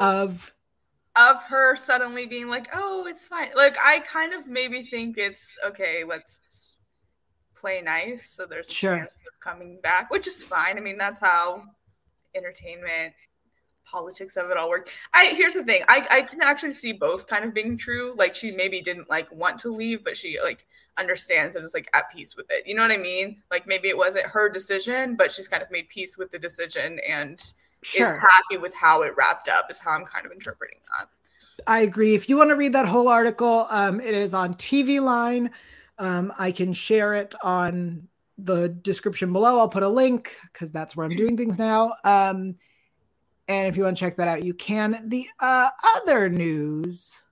[0.00, 0.52] of
[1.14, 5.56] of her suddenly being like, "Oh, it's fine." Like I kind of maybe think it's
[5.64, 6.04] okay.
[6.04, 6.76] Let's
[7.54, 8.96] play nice, so there's a sure.
[8.96, 10.78] chance of coming back, which is fine.
[10.78, 11.64] I mean, that's how
[12.34, 13.14] entertainment
[13.84, 14.90] politics of it all work.
[15.14, 15.82] I here's the thing.
[15.88, 18.14] I I can actually see both kind of being true.
[18.16, 20.66] Like she maybe didn't like want to leave, but she like
[20.98, 22.66] understands and is like at peace with it.
[22.66, 23.42] You know what I mean?
[23.50, 26.98] Like maybe it wasn't her decision, but she's kind of made peace with the decision
[27.08, 27.40] and
[27.82, 28.06] sure.
[28.06, 29.66] is happy with how it wrapped up.
[29.70, 31.08] Is how I'm kind of interpreting that.
[31.66, 32.14] I agree.
[32.14, 35.50] If you want to read that whole article, um, it is on TV Line.
[35.98, 38.08] Um, I can share it on
[38.38, 39.58] the description below.
[39.58, 41.94] I'll put a link because that's where I'm doing things now.
[42.04, 42.56] Um,
[43.48, 45.08] and if you want to check that out, you can.
[45.08, 47.22] The uh, other news,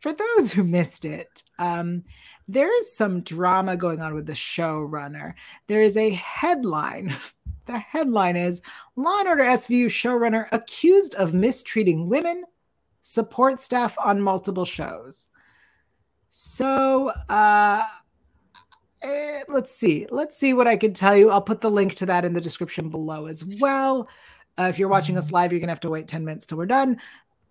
[0.00, 2.04] for those who missed it, um,
[2.46, 5.34] there is some drama going on with the showrunner.
[5.66, 7.14] There is a headline.
[7.66, 8.62] the headline is
[8.96, 12.44] Law and Order SVU showrunner accused of mistreating women,
[13.02, 15.28] support staff on multiple shows.
[16.30, 17.82] So, uh,
[19.02, 20.06] eh, let's see.
[20.10, 21.30] Let's see what I can tell you.
[21.30, 24.08] I'll put the link to that in the description below as well.
[24.58, 25.36] Uh, if you're watching us mm-hmm.
[25.36, 26.98] live, you're going to have to wait 10 minutes till we're done.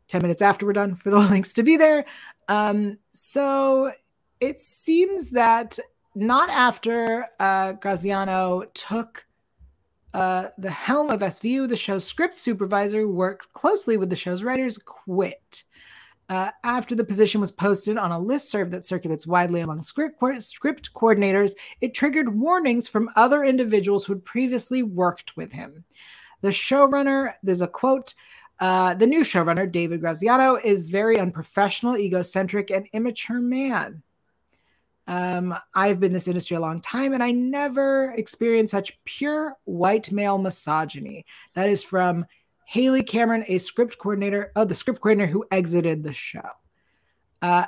[0.08, 2.06] 10 minutes after we're done for the links to be there.
[2.48, 3.92] Um, so
[4.40, 5.78] it seems that
[6.16, 9.26] not after uh, Graziano took
[10.14, 14.44] uh, the helm of SVU, the show's script supervisor who worked closely with the show's
[14.44, 15.64] writers quit.
[16.30, 20.22] Uh, after the position was posted on a list serve that circulates widely among script,
[20.42, 25.86] script coordinators, it triggered warnings from other individuals who had previously worked with him.
[26.42, 28.14] The showrunner, there's a quote
[28.60, 34.02] uh, the new showrunner, David Graziano, is very unprofessional, egocentric, and immature man.
[35.06, 39.56] Um, I've been in this industry a long time and I never experienced such pure
[39.64, 41.26] white male misogyny.
[41.54, 42.26] That is from
[42.66, 46.50] Haley Cameron, a script coordinator, oh, the script coordinator who exited the show.
[47.42, 47.68] Uh,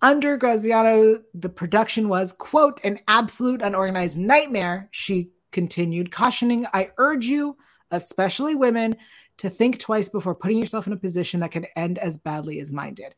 [0.00, 7.26] under Graziano, the production was, quote, an absolute unorganized nightmare, she continued, cautioning, I urge
[7.26, 7.56] you,
[7.92, 8.96] especially women,
[9.38, 12.72] to think twice before putting yourself in a position that could end as badly as
[12.72, 13.14] mine did.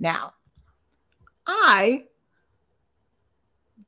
[0.00, 0.32] Now,
[1.46, 2.04] I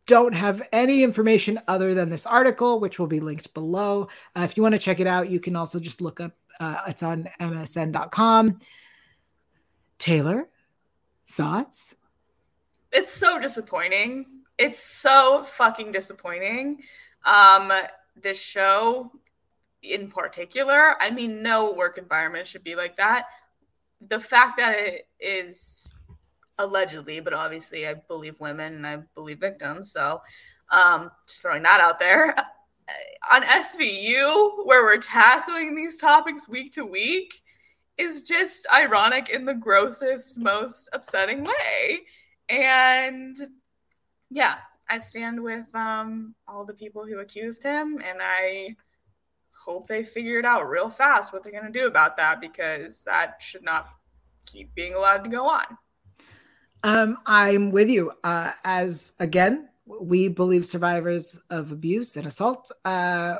[0.06, 4.08] don't have any information other than this article, which will be linked below.
[4.36, 6.82] Uh, if you want to check it out, you can also just look up, uh,
[6.88, 8.58] it's on msn.com.
[9.98, 10.48] Taylor,
[11.28, 11.94] thoughts?
[12.90, 14.26] It's so disappointing.
[14.58, 16.82] It's so fucking disappointing.
[17.24, 17.70] Um,
[18.20, 19.12] this show
[19.82, 20.94] in particular.
[21.00, 23.26] I mean, no work environment should be like that.
[24.08, 25.90] The fact that it is
[26.58, 29.92] allegedly, but obviously I believe women and I believe victims.
[29.92, 30.20] So
[30.70, 32.34] um, just throwing that out there.
[33.32, 37.40] On SVU, where we're tackling these topics week to week,
[37.96, 42.00] is just ironic in the grossest, most upsetting way.
[42.48, 43.38] And
[44.30, 44.56] yeah,
[44.88, 48.74] I stand with um, all the people who accused him, and I
[49.64, 53.02] hope they figure it out real fast what they're going to do about that because
[53.04, 53.88] that should not
[54.46, 55.64] keep being allowed to go on.
[56.82, 58.12] Um, I'm with you.
[58.24, 62.70] Uh, as again, we believe survivors of abuse and assault.
[62.84, 63.36] Uh,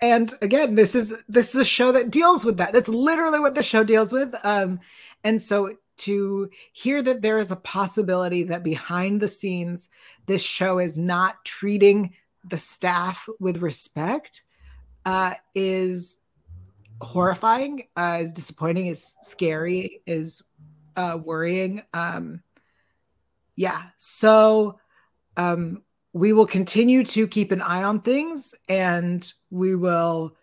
[0.00, 2.72] and again, this is this is a show that deals with that.
[2.72, 4.34] That's literally what the show deals with.
[4.44, 4.80] Um,
[5.24, 9.88] and so to hear that there is a possibility that behind the scenes,
[10.26, 12.14] this show is not treating
[12.44, 14.42] the staff with respect
[15.04, 16.18] uh, is
[17.00, 20.42] horrifying, uh, is disappointing, is scary, is
[20.96, 21.82] uh, worrying.
[21.92, 22.42] Um,
[23.56, 24.78] yeah, so
[25.36, 25.82] um,
[26.12, 30.36] we will continue to keep an eye on things and we will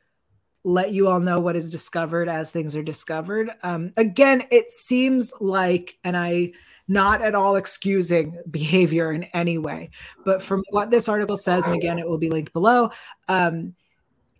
[0.63, 3.49] let you all know what is discovered as things are discovered.
[3.63, 6.53] Um, again, it seems like, and I
[6.87, 9.89] not at all excusing behavior in any way,
[10.25, 12.91] but from what this article says, and again, it will be linked below,
[13.27, 13.73] um,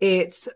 [0.02, 0.48] it's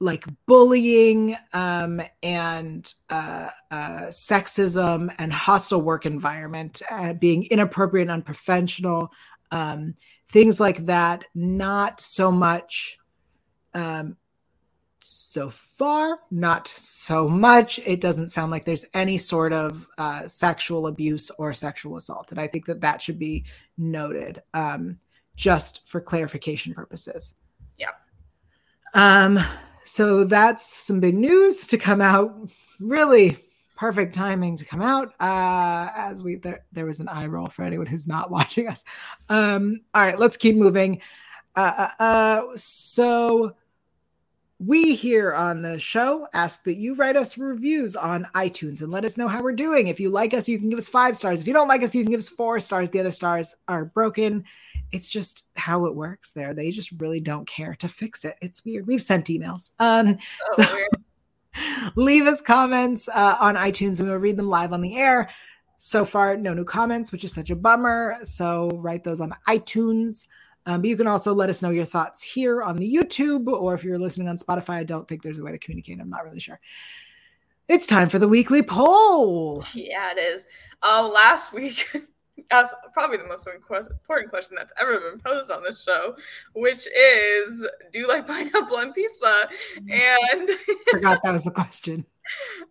[0.00, 9.12] like bullying um, and uh, uh, sexism and hostile work environment, uh, being inappropriate unprofessional,
[9.50, 9.94] um,
[10.30, 11.24] things like that.
[11.34, 12.98] Not so much
[13.74, 14.16] um,
[15.00, 17.78] so far, not so much.
[17.80, 22.30] It doesn't sound like there's any sort of uh, sexual abuse or sexual assault.
[22.30, 23.44] And I think that that should be
[23.76, 24.98] noted um,
[25.36, 27.34] just for clarification purposes.
[28.94, 29.38] Um,
[29.84, 32.50] so that's some big news to come out.
[32.80, 33.36] Really
[33.76, 35.14] perfect timing to come out.
[35.20, 38.84] Uh, as we there, there was an eye roll for anyone who's not watching us.
[39.28, 41.00] Um, all right, let's keep moving.
[41.56, 43.54] Uh, uh, uh so
[44.60, 49.04] we here on the show ask that you write us reviews on iTunes and let
[49.04, 49.86] us know how we're doing.
[49.86, 51.40] If you like us, you can give us five stars.
[51.40, 52.90] If you don't like us, you can give us four stars.
[52.90, 54.44] The other stars are broken.
[54.92, 56.54] It's just how it works there.
[56.54, 58.36] They just really don't care to fix it.
[58.40, 58.86] It's weird.
[58.86, 59.70] We've sent emails.
[59.78, 60.18] Um,
[60.58, 60.86] oh, so
[61.96, 65.28] leave us comments uh, on iTunes and we'll read them live on the air.
[65.76, 68.16] So far, no new comments, which is such a bummer.
[68.24, 70.26] So write those on iTunes.
[70.66, 73.72] Um, but you can also let us know your thoughts here on the YouTube, or
[73.72, 75.98] if you're listening on Spotify, I don't think there's a way to communicate.
[75.98, 76.60] I'm not really sure.
[77.68, 79.64] It's time for the weekly poll.
[79.74, 80.46] Yeah, it is.
[80.82, 81.86] Uh, last week,
[82.50, 86.16] asked probably the most important question that's ever been posed on this show,
[86.54, 89.48] which is, do you like pineapple on pizza?
[89.76, 90.50] And
[90.90, 92.04] forgot that was the question.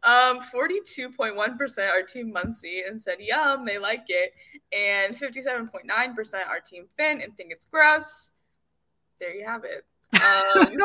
[0.03, 4.33] Um, 42.1% are Team Muncy and said, yum, they like it.
[4.75, 8.31] And 57.9% are Team Finn and think it's gross.
[9.19, 9.83] There you have it.
[10.13, 10.77] Um,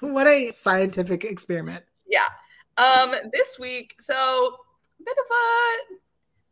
[0.12, 1.84] what a scientific experiment.
[2.08, 2.28] Yeah.
[2.76, 5.94] Um, this week, so a bit of a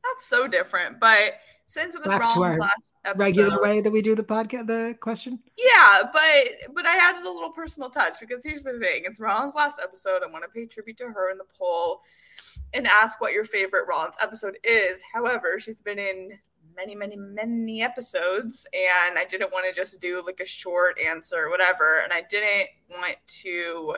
[0.05, 1.35] not so different, but
[1.67, 4.97] since it was Back Rollins last episode, Regular way that we do the podcast, the
[5.01, 5.39] question.
[5.57, 9.55] yeah, but but I added a little personal touch because here's the thing: it's Rollins'
[9.55, 10.23] last episode.
[10.23, 12.03] I want to pay tribute to her in the poll
[12.75, 15.03] and ask what your favorite Rollins episode is.
[15.13, 16.39] However, she's been in
[16.77, 21.37] many, many, many episodes, and I didn't want to just do like a short answer
[21.37, 23.97] or whatever, and I didn't want to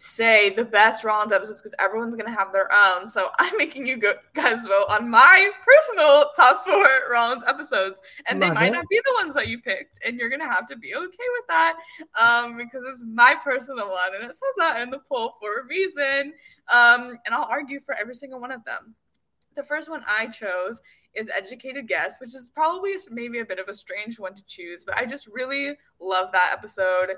[0.00, 3.08] say the best Rollins episodes because everyone's gonna have their own.
[3.08, 8.40] So I'm making you go- guys vote on my personal top four Rollins episodes, and
[8.40, 8.72] Love they might it.
[8.74, 11.46] not be the ones that you picked, and you're gonna have to be okay with
[11.48, 11.76] that
[12.18, 15.66] um, because it's my personal one, and it says that in the poll for a
[15.66, 16.32] reason.
[16.72, 18.94] Um, and I'll argue for every single one of them.
[19.56, 20.80] The first one I chose
[21.14, 24.84] is Educated Guess, which is probably maybe a bit of a strange one to choose,
[24.84, 27.14] but I just really love that episode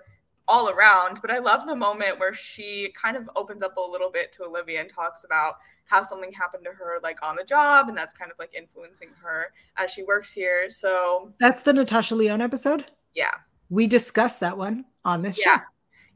[0.50, 1.20] all around.
[1.22, 4.44] But I love the moment where she kind of opens up a little bit to
[4.44, 5.54] Olivia and talks about
[5.86, 9.10] how something happened to her, like on the job, and that's kind of like influencing
[9.22, 10.68] her as she works here.
[10.70, 12.86] So, That's the Natasha Lyonne episode.
[13.14, 13.30] yeah.
[13.72, 15.58] We discussed that one on this Yeah.
[15.58, 15.62] show.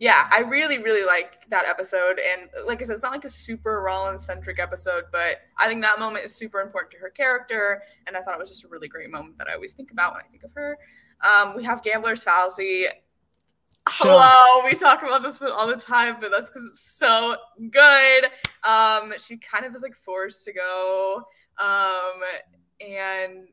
[0.01, 2.18] yeah, I really, really like that episode.
[2.18, 5.80] And like I said, it's not like a super Rollins centric episode, but I think
[5.82, 7.82] that moment is super important to her character.
[8.09, 10.14] And I thought it was just a really great moment that I always think about
[10.14, 10.76] when I think of her.
[11.20, 12.87] Um, we have Gambler's Fallacy.
[13.91, 14.07] Sure.
[14.11, 17.37] Hello, we talk about this all the time, but that's because it's so
[17.70, 18.24] good.
[18.66, 21.22] Um, she kind of is like forced to go.
[21.59, 22.22] Um,
[22.80, 23.49] and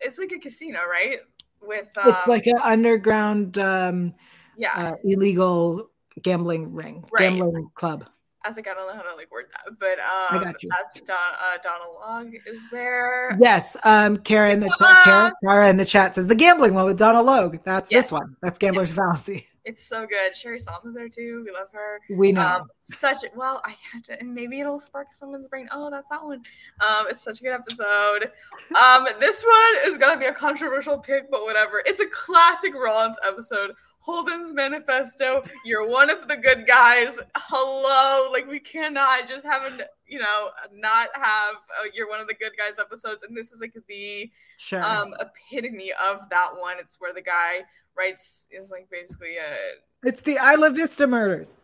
[0.00, 1.18] it's like a casino, right?
[1.60, 4.14] With um, it's like an underground, um,
[4.56, 4.72] yeah.
[4.76, 5.90] uh, illegal
[6.22, 7.28] gambling ring, Right.
[7.30, 8.08] gambling club.
[8.42, 10.70] I was like, I don't know how to like word that, but um, got you.
[10.70, 13.36] that's Don, uh, Donal Logue is there.
[13.38, 15.32] Yes, um, Kara in the chat, Ah!
[15.44, 17.58] Kara, in the chat says the gambling one with Donal Logue.
[17.64, 18.06] That's Yes.
[18.06, 18.34] this one.
[18.40, 19.46] That's Gambler's Fallacy.
[19.70, 20.36] It's so good.
[20.36, 21.44] Sherri Saum is there too.
[21.46, 22.00] We love her.
[22.10, 22.44] We know.
[22.44, 25.68] Um, such well, I had to, and maybe it'll spark someone's brain.
[25.70, 26.42] Oh, that's that one.
[26.80, 28.32] Um, it's such a good episode.
[28.76, 31.84] Um, this one is gonna be a controversial pick, but whatever.
[31.86, 33.70] It's a classic Rollins episode.
[34.00, 35.44] Holden's manifesto.
[35.64, 37.18] You're one of the good guys.
[37.36, 42.26] Hello, like we cannot just have an you know not have uh, you're one of
[42.26, 44.82] the good guys episodes, and this is like the sure.
[44.82, 46.76] um epitome of that one.
[46.80, 47.60] It's where the guy
[47.96, 51.56] writes is like basically a it's the Isla Vista murders.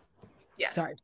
[0.58, 0.74] yes.
[0.74, 0.96] Sorry.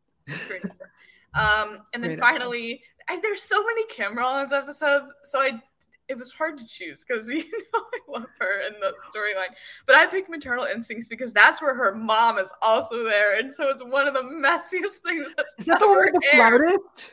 [1.35, 5.63] Um, and then Great finally, I, there's so many Kim Rollins episodes, so I
[6.09, 9.55] it was hard to choose because you know I love her in the storyline.
[9.87, 13.71] But I picked Maternal Instincts because that's where her mom is also there, and so
[13.71, 17.13] it's one of the messiest things that's Is that the one with the flautist?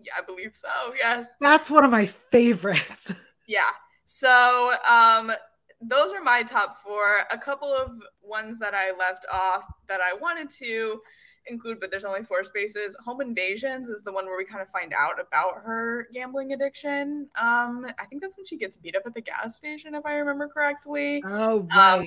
[0.00, 0.68] Yeah, I believe so.
[0.96, 1.34] Yes.
[1.40, 3.12] That's one of my favorites.
[3.50, 3.70] Yeah.
[4.04, 5.32] So um
[5.80, 7.24] those are my top four.
[7.30, 11.00] A couple of ones that I left off that I wanted to
[11.46, 12.96] include, but there's only four spaces.
[13.04, 17.28] Home Invasions is the one where we kind of find out about her gambling addiction.
[17.40, 20.14] Um, I think that's when she gets beat up at the gas station, if I
[20.14, 21.22] remember correctly.
[21.24, 22.06] Oh, Um,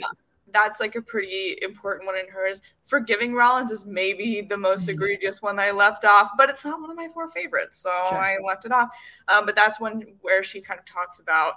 [0.54, 2.62] that's like a pretty important one in hers.
[2.84, 4.96] Forgiving Rollins is maybe the most Mhm.
[4.96, 8.18] egregious one I left off, but it's not one of my four favorites, so Sure.
[8.18, 8.90] I left it off.
[9.30, 11.56] Um, but that's one where she kind of talks about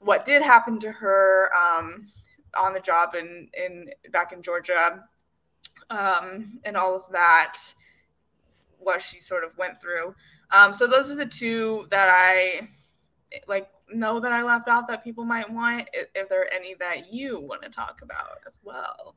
[0.00, 2.08] what did happen to her um,
[2.56, 5.04] on the job in in back in Georgia,
[5.90, 7.58] um, and all of that,
[8.78, 10.14] what she sort of went through.
[10.56, 12.68] Um, so those are the two that I
[13.48, 15.88] like know that I left out that people might want.
[15.92, 19.16] If, if there are any that you want to talk about as well.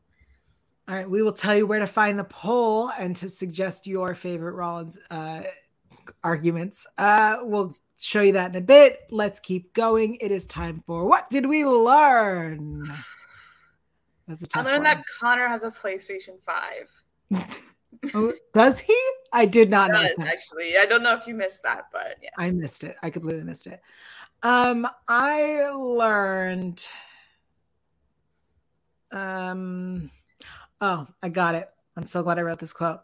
[0.89, 4.15] All right, we will tell you where to find the poll and to suggest your
[4.15, 5.41] favorite Rollins uh,
[6.23, 6.87] arguments.
[6.97, 9.01] Uh, we'll show you that in a bit.
[9.09, 10.15] Let's keep going.
[10.15, 12.83] It is time for what did we learn?
[14.27, 14.95] That's a I tough learned one.
[14.95, 16.89] that Connor has a PlayStation Five.
[18.13, 18.97] Oh, does he?
[19.33, 20.01] I did not know.
[20.01, 20.27] Does that.
[20.27, 20.77] actually.
[20.77, 22.29] I don't know if you missed that, but yeah.
[22.37, 22.95] I missed it.
[23.01, 23.81] I completely missed it.
[24.43, 26.87] Um, I learned.
[29.11, 30.11] Um,
[30.79, 31.69] oh, I got it.
[31.95, 33.01] I'm so glad I wrote this quote.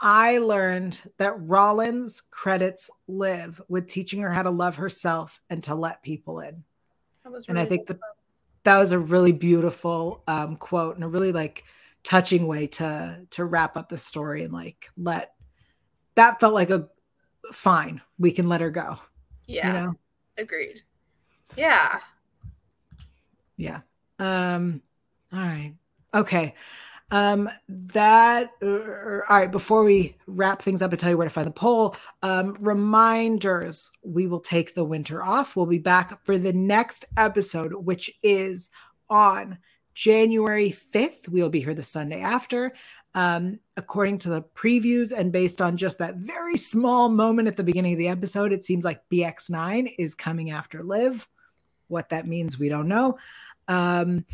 [0.00, 5.74] I learned that Rollins credits Liv with teaching her how to love herself and to
[5.74, 6.64] let people in.
[7.24, 7.98] That was And I think good.
[8.64, 11.64] That was a really beautiful um, quote and a really like
[12.02, 15.32] touching way to to wrap up the story and like let
[16.14, 16.88] that felt like a
[17.52, 18.00] fine.
[18.18, 18.96] We can let her go.
[19.46, 19.94] yeah, You know.
[20.36, 20.82] agreed.
[21.56, 22.00] Yeah.
[23.56, 23.80] Yeah.
[24.18, 24.82] Um,
[25.32, 25.74] all right.
[26.14, 26.54] Okay.
[27.10, 29.50] Um, that uh, all right.
[29.50, 33.92] Before we wrap things up and tell you where to find the poll, um, reminders:
[34.02, 35.54] we will take the winter off.
[35.54, 38.70] We'll be back for the next episode, which is
[39.08, 39.58] on
[39.94, 41.28] January fifth.
[41.28, 42.72] We'll be here the Sunday after.
[43.14, 47.64] Um, according to the previews and based on just that very small moment at the
[47.64, 51.26] beginning of the episode, it seems like BX9 is coming after Liv.
[51.88, 53.16] What that means, we don't know.
[53.68, 54.26] Um,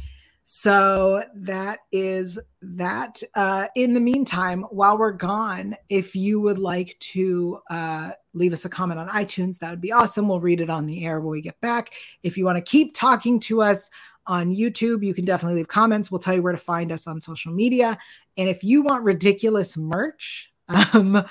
[0.45, 3.23] so that is that.
[3.35, 8.65] Uh, in the meantime, while we're gone, if you would like to uh, leave us
[8.65, 10.29] a comment on iTunes, that would be awesome.
[10.29, 11.93] We'll read it on the air when we get back.
[12.23, 13.89] If you want to keep talking to us
[14.27, 16.11] on YouTube, you can definitely leave comments.
[16.11, 17.99] We'll tell you where to find us on social media.
[18.37, 21.25] And if you want ridiculous merch, um,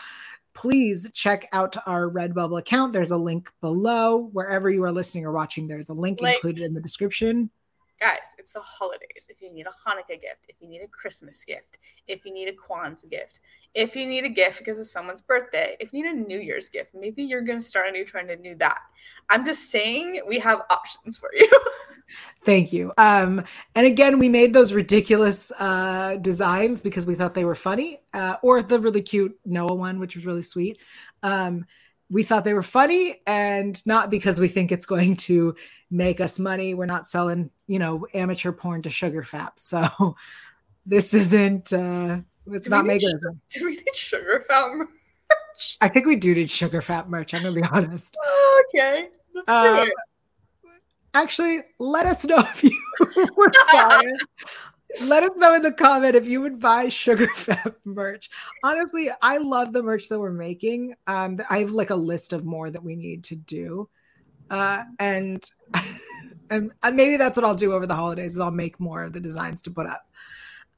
[0.53, 2.91] please check out our Redbubble account.
[2.93, 4.30] There's a link below.
[4.34, 7.49] Wherever you are listening or watching, there's a link like, included in the description.
[8.02, 9.28] Guys, it's the holidays.
[9.30, 11.78] If you need a Hanukkah gift, if you need a Christmas gift,
[12.08, 13.41] if you need a Kwanzaa gift,
[13.76, 16.68] if you need a gift because it's someone's birthday, if you need a New Year's
[16.68, 18.80] gift, maybe you're going to start a new trend and do that.
[19.30, 21.47] I'm just saying we have options for you.
[22.43, 22.91] Thank you.
[22.97, 23.43] Um,
[23.76, 28.38] and again, we made those ridiculous uh, designs because we thought they were funny, uh,
[28.41, 30.80] or the really cute Noah one, which was really sweet.
[31.22, 31.66] Um,
[32.12, 35.55] we thought they were funny and not because we think it's going to
[35.89, 36.74] make us money.
[36.74, 39.51] We're not selling, you know, amateur porn to sugar fap.
[39.55, 40.16] So
[40.86, 43.26] this isn't uh it's do not making us.
[43.49, 45.78] Do we need sugar fap merch?
[45.80, 47.34] I think we do need sugar fap merch.
[47.34, 48.18] I'm gonna be honest.
[48.76, 49.07] okay.
[49.34, 49.93] Let's um, do it.
[51.14, 54.22] Actually, let us know if you buy it.
[55.05, 58.29] Let us know in the comment if you would buy Sugar Fap merch.
[58.63, 60.95] Honestly, I love the merch that we're making.
[61.07, 63.89] Um, I have like a list of more that we need to do,
[64.49, 65.49] uh, and
[66.49, 68.33] and maybe that's what I'll do over the holidays.
[68.33, 70.05] Is I'll make more of the designs to put up.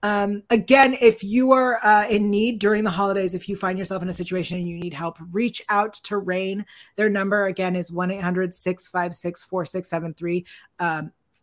[0.03, 4.03] Um, again, if you are uh, in need during the holidays, if you find yourself
[4.03, 6.66] in a situation and you need help, reach out to RAINN.
[6.97, 10.45] Their number again is 1 800 656 4673.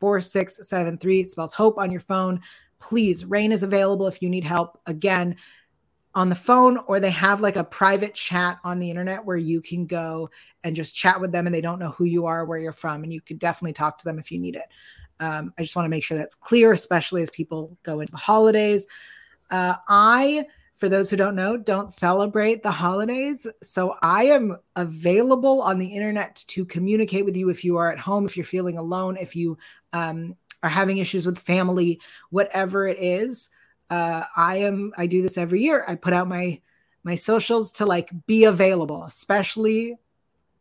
[0.01, 1.21] Um, 4673.
[1.21, 2.41] It spells hope on your phone.
[2.79, 4.81] Please, RAINN is available if you need help.
[4.87, 5.37] Again,
[6.15, 9.61] on the phone, or they have like a private chat on the internet where you
[9.61, 10.29] can go
[10.65, 13.05] and just chat with them and they don't know who you are, where you're from,
[13.05, 14.67] and you could definitely talk to them if you need it.
[15.21, 18.19] Um, I just want to make sure that's clear, especially as people go into the
[18.19, 18.87] holidays.
[19.51, 20.47] Uh, I,
[20.81, 23.47] for those who don't know, don't celebrate the holidays.
[23.63, 27.99] So I am available on the internet to communicate with you if you are at
[27.99, 29.59] home, if you're feeling alone, if you
[29.93, 32.01] um, are having issues with family,
[32.31, 33.51] whatever it is.
[33.91, 34.93] Uh, I am.
[34.97, 35.85] I do this every year.
[35.87, 36.63] I put out my
[37.05, 39.97] my socials to like be available, especially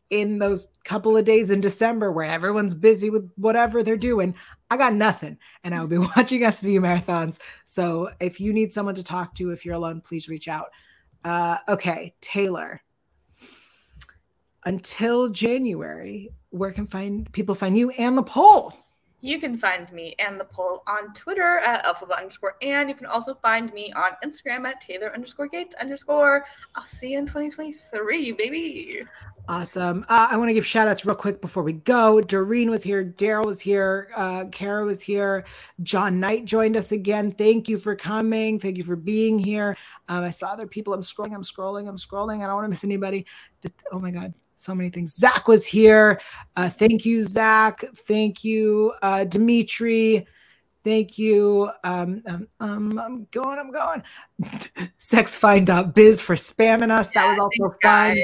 [0.10, 4.36] in those couple of days in December where everyone's busy with whatever they're doing,
[4.72, 5.38] I got nothing.
[5.64, 7.40] And I will be watching SVU marathons.
[7.66, 10.70] So if you need someone to talk to, if you're alone, please reach out.
[11.24, 12.82] Uh, okay, Taylor.
[14.66, 18.74] Until January, where can find people find you and the poll?
[19.22, 23.06] You can find me and the poll on Twitter at Elphaba underscore and you can
[23.06, 26.46] also find me on Instagram at Taylor underscore Gates underscore.
[26.76, 29.04] I'll see you in 2023, baby.
[29.48, 30.06] Awesome.
[30.08, 32.22] Uh, I want to give shout outs real quick before we go.
[32.22, 35.44] Doreen was here, Daryl was here, uh, Kara was here,
[35.84, 37.32] John Knight joined us again.
[37.32, 38.60] Thank you for coming.
[38.60, 39.76] Thank you for being here.
[40.08, 40.94] Um, I saw other people.
[40.94, 42.44] I'm scrolling, I'm scrolling, I'm scrolling.
[42.44, 43.26] I don't want to miss anybody.
[43.92, 45.16] Oh my God so many things.
[45.16, 46.20] Zach was here.
[46.58, 47.82] Uh, thank you, Zach.
[47.96, 50.28] Thank you, uh, Dimitri.
[50.84, 51.70] Thank you.
[51.86, 54.04] Um, um, um, I'm going, I'm going.
[54.98, 57.10] Sexfind.biz for spamming us.
[57.12, 58.18] That was also fun.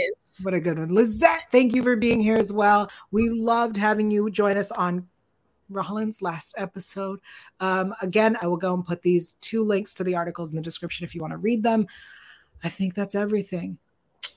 [0.44, 0.94] What a good one.
[0.94, 2.90] Lizette, thank you for being here as well.
[3.12, 5.08] We loved having you join us on
[5.70, 7.22] Rollins' last episode.
[7.62, 10.62] Um, again, I will go and put these two links to the articles in the
[10.62, 11.88] description if you want to read them.
[12.62, 13.78] I think that's everything.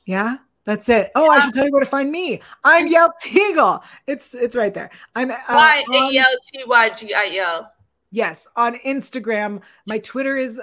[0.05, 0.37] Yeah.
[0.69, 1.11] That's it.
[1.15, 1.31] Oh, yeah.
[1.31, 2.43] I should tell you where to find me.
[2.63, 3.83] I'm Yael Tygiel.
[4.07, 4.91] It's it's right there.
[5.15, 7.73] I'm uh, Y A L T Y G I L.
[8.11, 9.63] Yes, on Instagram.
[9.87, 10.61] My Twitter is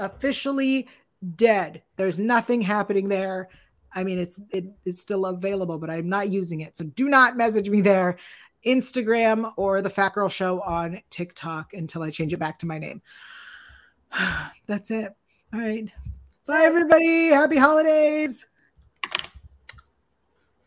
[0.00, 0.88] officially
[1.36, 1.82] dead.
[1.94, 3.48] There's nothing happening there.
[3.94, 6.74] I mean, it's it is still available, but I'm not using it.
[6.74, 8.16] So do not message me there.
[8.66, 12.80] Instagram or the Fat Girl Show on TikTok until I change it back to my
[12.80, 13.02] name.
[14.66, 15.14] That's it.
[15.52, 15.88] All right.
[16.44, 17.28] Bye, everybody.
[17.28, 18.48] Happy holidays.